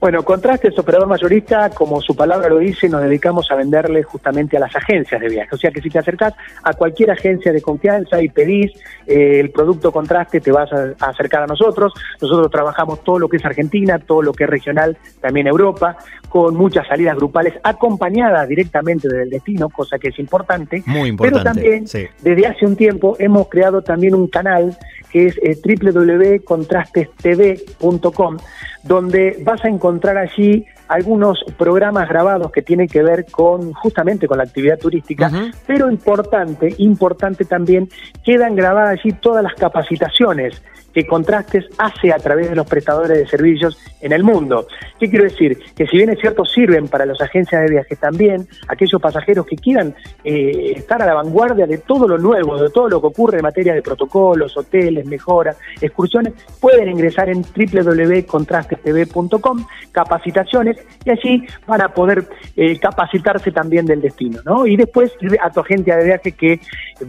Bueno, 0.00 0.22
Contraste 0.22 0.68
es 0.68 0.78
operador 0.78 1.08
mayorista, 1.08 1.68
como 1.68 2.00
su 2.00 2.16
palabra 2.16 2.48
lo 2.48 2.56
dice, 2.56 2.88
nos 2.88 3.02
dedicamos 3.02 3.50
a 3.50 3.54
venderle 3.54 4.02
justamente 4.02 4.56
a 4.56 4.60
las 4.60 4.74
agencias 4.74 5.20
de 5.20 5.28
viaje. 5.28 5.54
O 5.54 5.58
sea 5.58 5.70
que 5.70 5.82
si 5.82 5.90
te 5.90 5.98
acercás 5.98 6.32
a 6.62 6.72
cualquier 6.72 7.10
agencia 7.10 7.52
de 7.52 7.60
confianza 7.60 8.22
y 8.22 8.30
pedís 8.30 8.72
eh, 9.06 9.40
el 9.40 9.50
producto 9.50 9.92
Contraste, 9.92 10.40
te 10.40 10.52
vas 10.52 10.72
a, 10.72 10.94
a 11.04 11.10
acercar 11.10 11.42
a 11.42 11.46
nosotros. 11.46 11.92
Nosotros 12.18 12.50
trabajamos 12.50 13.04
todo 13.04 13.18
lo 13.18 13.28
que 13.28 13.36
es 13.36 13.44
Argentina, 13.44 13.98
todo 13.98 14.22
lo 14.22 14.32
que 14.32 14.44
es 14.44 14.50
regional, 14.50 14.96
también 15.20 15.48
Europa, 15.48 15.98
con 16.30 16.56
muchas 16.56 16.86
salidas 16.86 17.16
grupales 17.16 17.52
acompañadas 17.62 18.48
directamente 18.48 19.06
del 19.08 19.28
destino, 19.28 19.68
cosa 19.68 19.98
que 19.98 20.08
es 20.08 20.18
importante. 20.20 20.82
Muy 20.86 21.10
importante. 21.10 21.42
Pero 21.42 21.52
también, 21.52 21.86
sí. 21.88 22.06
desde 22.22 22.46
hace 22.46 22.64
un 22.64 22.76
tiempo, 22.76 23.16
hemos 23.18 23.48
creado 23.48 23.82
también 23.82 24.14
un 24.14 24.28
canal 24.28 24.78
que 25.10 25.26
es 25.26 25.36
eh, 25.42 25.58
www.contrastestv.com, 25.62 28.36
donde 28.84 29.36
vas 29.42 29.62
a 29.64 29.68
encontrar 29.68 30.16
allí 30.18 30.64
algunos 30.90 31.44
programas 31.56 32.08
grabados 32.08 32.50
que 32.50 32.62
tienen 32.62 32.88
que 32.88 33.02
ver 33.02 33.26
con 33.30 33.72
justamente 33.74 34.26
con 34.26 34.38
la 34.38 34.44
actividad 34.44 34.76
turística, 34.76 35.30
pero 35.64 35.88
importante, 35.88 36.74
importante 36.78 37.44
también, 37.44 37.88
quedan 38.24 38.56
grabadas 38.56 38.98
allí 38.98 39.12
todas 39.12 39.44
las 39.44 39.54
capacitaciones 39.54 40.60
que 40.92 41.06
Contrastes 41.06 41.66
hace 41.78 42.12
a 42.12 42.16
través 42.16 42.50
de 42.50 42.56
los 42.56 42.66
prestadores 42.66 43.18
de 43.18 43.26
servicios 43.26 43.78
en 44.00 44.12
el 44.12 44.24
mundo. 44.24 44.66
¿Qué 44.98 45.08
quiero 45.08 45.24
decir? 45.24 45.58
Que 45.76 45.86
si 45.86 45.96
bien 45.96 46.10
es 46.10 46.18
cierto 46.18 46.44
sirven 46.44 46.88
para 46.88 47.06
las 47.06 47.20
agencias 47.20 47.62
de 47.62 47.70
viajes 47.70 47.96
también, 47.98 48.48
aquellos 48.68 49.00
pasajeros 49.00 49.46
que 49.46 49.56
quieran 49.56 49.94
eh, 50.24 50.72
estar 50.76 51.00
a 51.02 51.06
la 51.06 51.14
vanguardia 51.14 51.66
de 51.66 51.78
todo 51.78 52.06
lo 52.08 52.18
nuevo, 52.18 52.60
de 52.60 52.70
todo 52.70 52.88
lo 52.88 53.00
que 53.00 53.06
ocurre 53.08 53.38
en 53.38 53.44
materia 53.44 53.74
de 53.74 53.82
protocolos, 53.82 54.56
hoteles, 54.56 55.06
mejoras, 55.06 55.56
excursiones, 55.80 56.34
pueden 56.60 56.88
ingresar 56.88 57.28
en 57.28 57.42
www.contrastestv.com, 57.42 59.66
capacitaciones, 59.92 60.78
y 61.04 61.10
allí 61.10 61.46
van 61.66 61.80
a 61.82 61.88
poder 61.88 62.26
eh, 62.56 62.78
capacitarse 62.78 63.50
también 63.52 63.86
del 63.86 64.00
destino, 64.00 64.40
¿no? 64.44 64.66
Y 64.66 64.76
después 64.76 65.12
ir 65.20 65.38
a 65.42 65.50
tu 65.50 65.60
agencia 65.60 65.96
de 65.96 66.04
viaje 66.04 66.32
que 66.32 66.60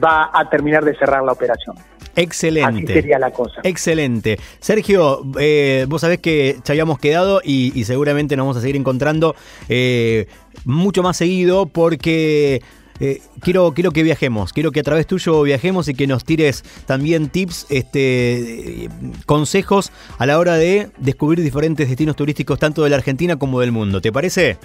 va 0.04 0.30
a 0.34 0.50
terminar 0.50 0.84
de 0.84 0.96
cerrar 0.96 1.24
la 1.24 1.32
operación. 1.32 1.76
Así 1.78 2.24
Excelente. 2.24 2.94
sería 2.94 3.20
la 3.20 3.32
cosa. 3.32 3.62
Excelente. 3.64 4.38
Sergio, 4.60 5.24
eh, 5.40 5.86
vos 5.88 6.02
sabés 6.02 6.20
que 6.20 6.58
ya 6.64 6.74
habíamos 6.74 7.00
quedado 7.00 7.42
y, 7.44 7.72
y 7.74 7.86
seguramente 7.86 8.36
nos 8.36 8.46
vamos 8.46 8.58
a 8.58 8.62
seguir 8.62 8.76
encontrando 8.76 9.36
eh, 9.70 10.28
mucho 10.66 11.04
más 11.04 11.18
seguido 11.18 11.68
porque 11.68 12.62
eh, 13.02 13.20
quiero, 13.40 13.74
quiero 13.74 13.92
que 13.92 14.04
viajemos, 14.04 14.54
quiero 14.54 14.72
que 14.72 14.80
a 14.80 14.84
través 14.84 15.08
tuyo 15.08 15.42
viajemos 15.42 15.88
y 15.88 15.96
que 15.96 16.06
nos 16.06 16.24
tires 16.24 16.64
también 16.86 17.30
tips, 17.30 17.66
este, 17.70 18.86
eh, 18.86 18.90
consejos 19.26 19.92
a 20.20 20.28
la 20.28 20.38
hora 20.38 20.56
de 20.56 20.92
descubrir 21.00 21.42
diferentes 21.42 21.90
destinos 21.90 22.16
turísticos 22.16 22.60
tanto 22.60 22.84
de 22.84 22.92
la 22.92 22.98
Argentina 22.98 23.38
como 23.38 23.60
del 23.60 23.72
mundo. 23.72 24.02
¿Te 24.02 24.12
parece? 24.12 24.60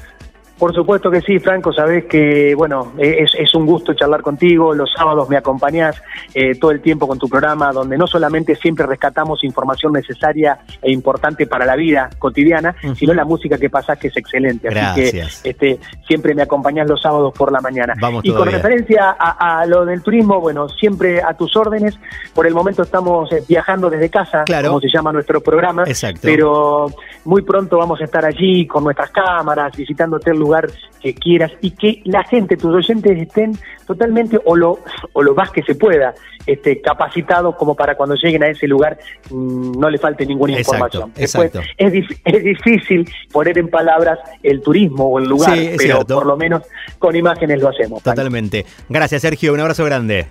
Por 0.58 0.74
supuesto 0.74 1.10
que 1.10 1.20
sí, 1.20 1.38
Franco, 1.38 1.70
sabes 1.70 2.06
que, 2.06 2.54
bueno, 2.54 2.92
es, 2.96 3.32
es, 3.38 3.54
un 3.54 3.66
gusto 3.66 3.92
charlar 3.92 4.22
contigo, 4.22 4.74
los 4.74 4.90
sábados 4.90 5.28
me 5.28 5.36
acompañás 5.36 6.02
eh, 6.32 6.54
todo 6.58 6.70
el 6.70 6.80
tiempo 6.80 7.06
con 7.06 7.18
tu 7.18 7.28
programa, 7.28 7.72
donde 7.72 7.98
no 7.98 8.06
solamente 8.06 8.54
siempre 8.56 8.86
rescatamos 8.86 9.44
información 9.44 9.92
necesaria 9.92 10.58
e 10.80 10.90
importante 10.90 11.46
para 11.46 11.66
la 11.66 11.76
vida 11.76 12.08
cotidiana, 12.18 12.74
sino 12.96 13.12
la 13.12 13.26
música 13.26 13.58
que 13.58 13.68
pasás 13.68 13.98
que 13.98 14.08
es 14.08 14.16
excelente. 14.16 14.70
Gracias. 14.70 15.26
Así 15.26 15.42
que 15.42 15.50
este, 15.50 15.78
siempre 16.06 16.34
me 16.34 16.42
acompañás 16.42 16.88
los 16.88 17.02
sábados 17.02 17.34
por 17.36 17.52
la 17.52 17.60
mañana. 17.60 17.94
y 18.22 18.32
con 18.32 18.50
referencia 18.50 19.10
a, 19.18 19.66
lo 19.66 19.84
del 19.84 20.02
turismo, 20.02 20.40
bueno, 20.40 20.70
siempre 20.70 21.22
a 21.22 21.34
tus 21.34 21.54
órdenes, 21.54 21.98
por 22.34 22.46
el 22.46 22.54
momento 22.54 22.82
estamos 22.82 23.30
eh, 23.32 23.42
viajando 23.46 23.90
desde 23.90 24.08
casa, 24.08 24.44
como 24.64 24.80
se 24.80 24.88
llama 24.88 25.12
nuestro 25.12 25.42
programa, 25.42 25.84
Exacto. 25.86 26.20
pero 26.22 26.86
muy 27.24 27.42
pronto 27.42 27.76
vamos 27.76 28.00
a 28.00 28.04
estar 28.04 28.24
allí 28.24 28.66
con 28.66 28.84
nuestras 28.84 29.10
cámaras, 29.10 29.76
visitándote 29.76 30.30
el 30.30 30.45
lugar 30.46 30.70
que 31.02 31.14
quieras 31.14 31.52
y 31.60 31.70
que 31.72 32.02
la 32.04 32.24
gente, 32.24 32.56
tus 32.56 32.74
oyentes 32.74 33.18
estén 33.18 33.58
totalmente 33.86 34.38
o 34.44 34.56
lo, 34.56 34.78
o 35.12 35.22
lo 35.22 35.34
más 35.34 35.50
que 35.50 35.62
se 35.62 35.74
pueda 35.74 36.14
este, 36.46 36.80
capacitados 36.80 37.56
como 37.56 37.74
para 37.74 37.96
cuando 37.96 38.14
lleguen 38.14 38.44
a 38.44 38.48
ese 38.48 38.66
lugar 38.66 38.98
mm, 39.30 39.78
no 39.78 39.90
le 39.90 39.98
falte 39.98 40.24
ninguna 40.24 40.58
información. 40.58 41.12
Después, 41.14 41.52
Es, 41.76 41.92
es, 42.24 42.44
difícil 42.44 43.08
poner 43.32 43.58
en 43.58 43.68
palabras 43.68 44.18
el 44.42 44.62
turismo 44.62 45.06
o 45.06 45.18
el 45.18 45.26
lugar, 45.26 45.58
pero 45.76 46.04
por 46.04 46.26
lo 46.26 46.36
menos 46.36 46.62
con 46.98 47.16
imágenes 47.16 47.60
lo 47.60 47.68
hacemos. 47.68 48.02
Totalmente. 48.02 48.64
Gracias 48.88 49.22
Sergio, 49.22 49.52
un 49.52 49.60
abrazo 49.60 49.84
grande. 49.84 50.26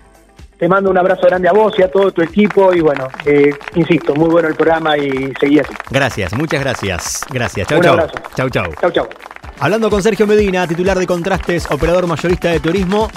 Te 0.58 0.68
mando 0.68 0.90
un 0.90 0.96
abrazo 0.96 1.26
grande 1.26 1.48
a 1.48 1.52
vos 1.52 1.74
y 1.78 1.82
a 1.82 1.90
todo 1.90 2.10
tu 2.12 2.22
equipo 2.22 2.72
y 2.72 2.80
bueno, 2.80 3.08
eh, 3.26 3.50
insisto, 3.74 4.14
muy 4.14 4.30
bueno 4.30 4.48
el 4.48 4.54
programa 4.54 4.96
y 4.96 5.30
seguí 5.38 5.58
así. 5.58 5.74
Gracias, 5.90 6.32
muchas 6.32 6.62
gracias. 6.62 7.26
Gracias. 7.30 7.68
Chau, 7.68 7.82
chau. 7.82 7.98
Chau, 8.34 8.48
chau. 8.48 8.72
Chau, 8.80 8.90
chau. 8.90 9.08
Hablando 9.58 9.90
con 9.90 10.02
Sergio 10.02 10.26
Medina, 10.26 10.66
titular 10.66 10.98
de 10.98 11.06
Contrastes, 11.06 11.66
operador 11.70 12.06
mayorista 12.06 12.50
de 12.50 12.60
turismo, 12.60 13.10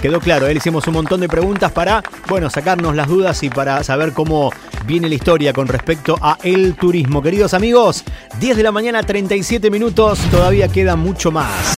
quedó 0.00 0.20
claro, 0.20 0.46
él 0.46 0.56
hicimos 0.56 0.86
un 0.86 0.94
montón 0.94 1.20
de 1.20 1.28
preguntas 1.28 1.72
para, 1.72 2.02
bueno, 2.28 2.50
sacarnos 2.50 2.94
las 2.94 3.08
dudas 3.08 3.42
y 3.42 3.50
para 3.50 3.82
saber 3.84 4.12
cómo 4.12 4.50
viene 4.86 5.08
la 5.08 5.14
historia 5.14 5.52
con 5.52 5.68
respecto 5.68 6.16
a 6.20 6.38
el 6.42 6.74
turismo. 6.74 7.22
Queridos 7.22 7.54
amigos, 7.54 8.04
10 8.40 8.56
de 8.56 8.62
la 8.62 8.72
mañana, 8.72 9.02
37 9.02 9.70
minutos, 9.70 10.18
todavía 10.30 10.68
queda 10.68 10.96
mucho 10.96 11.30
más. 11.30 11.50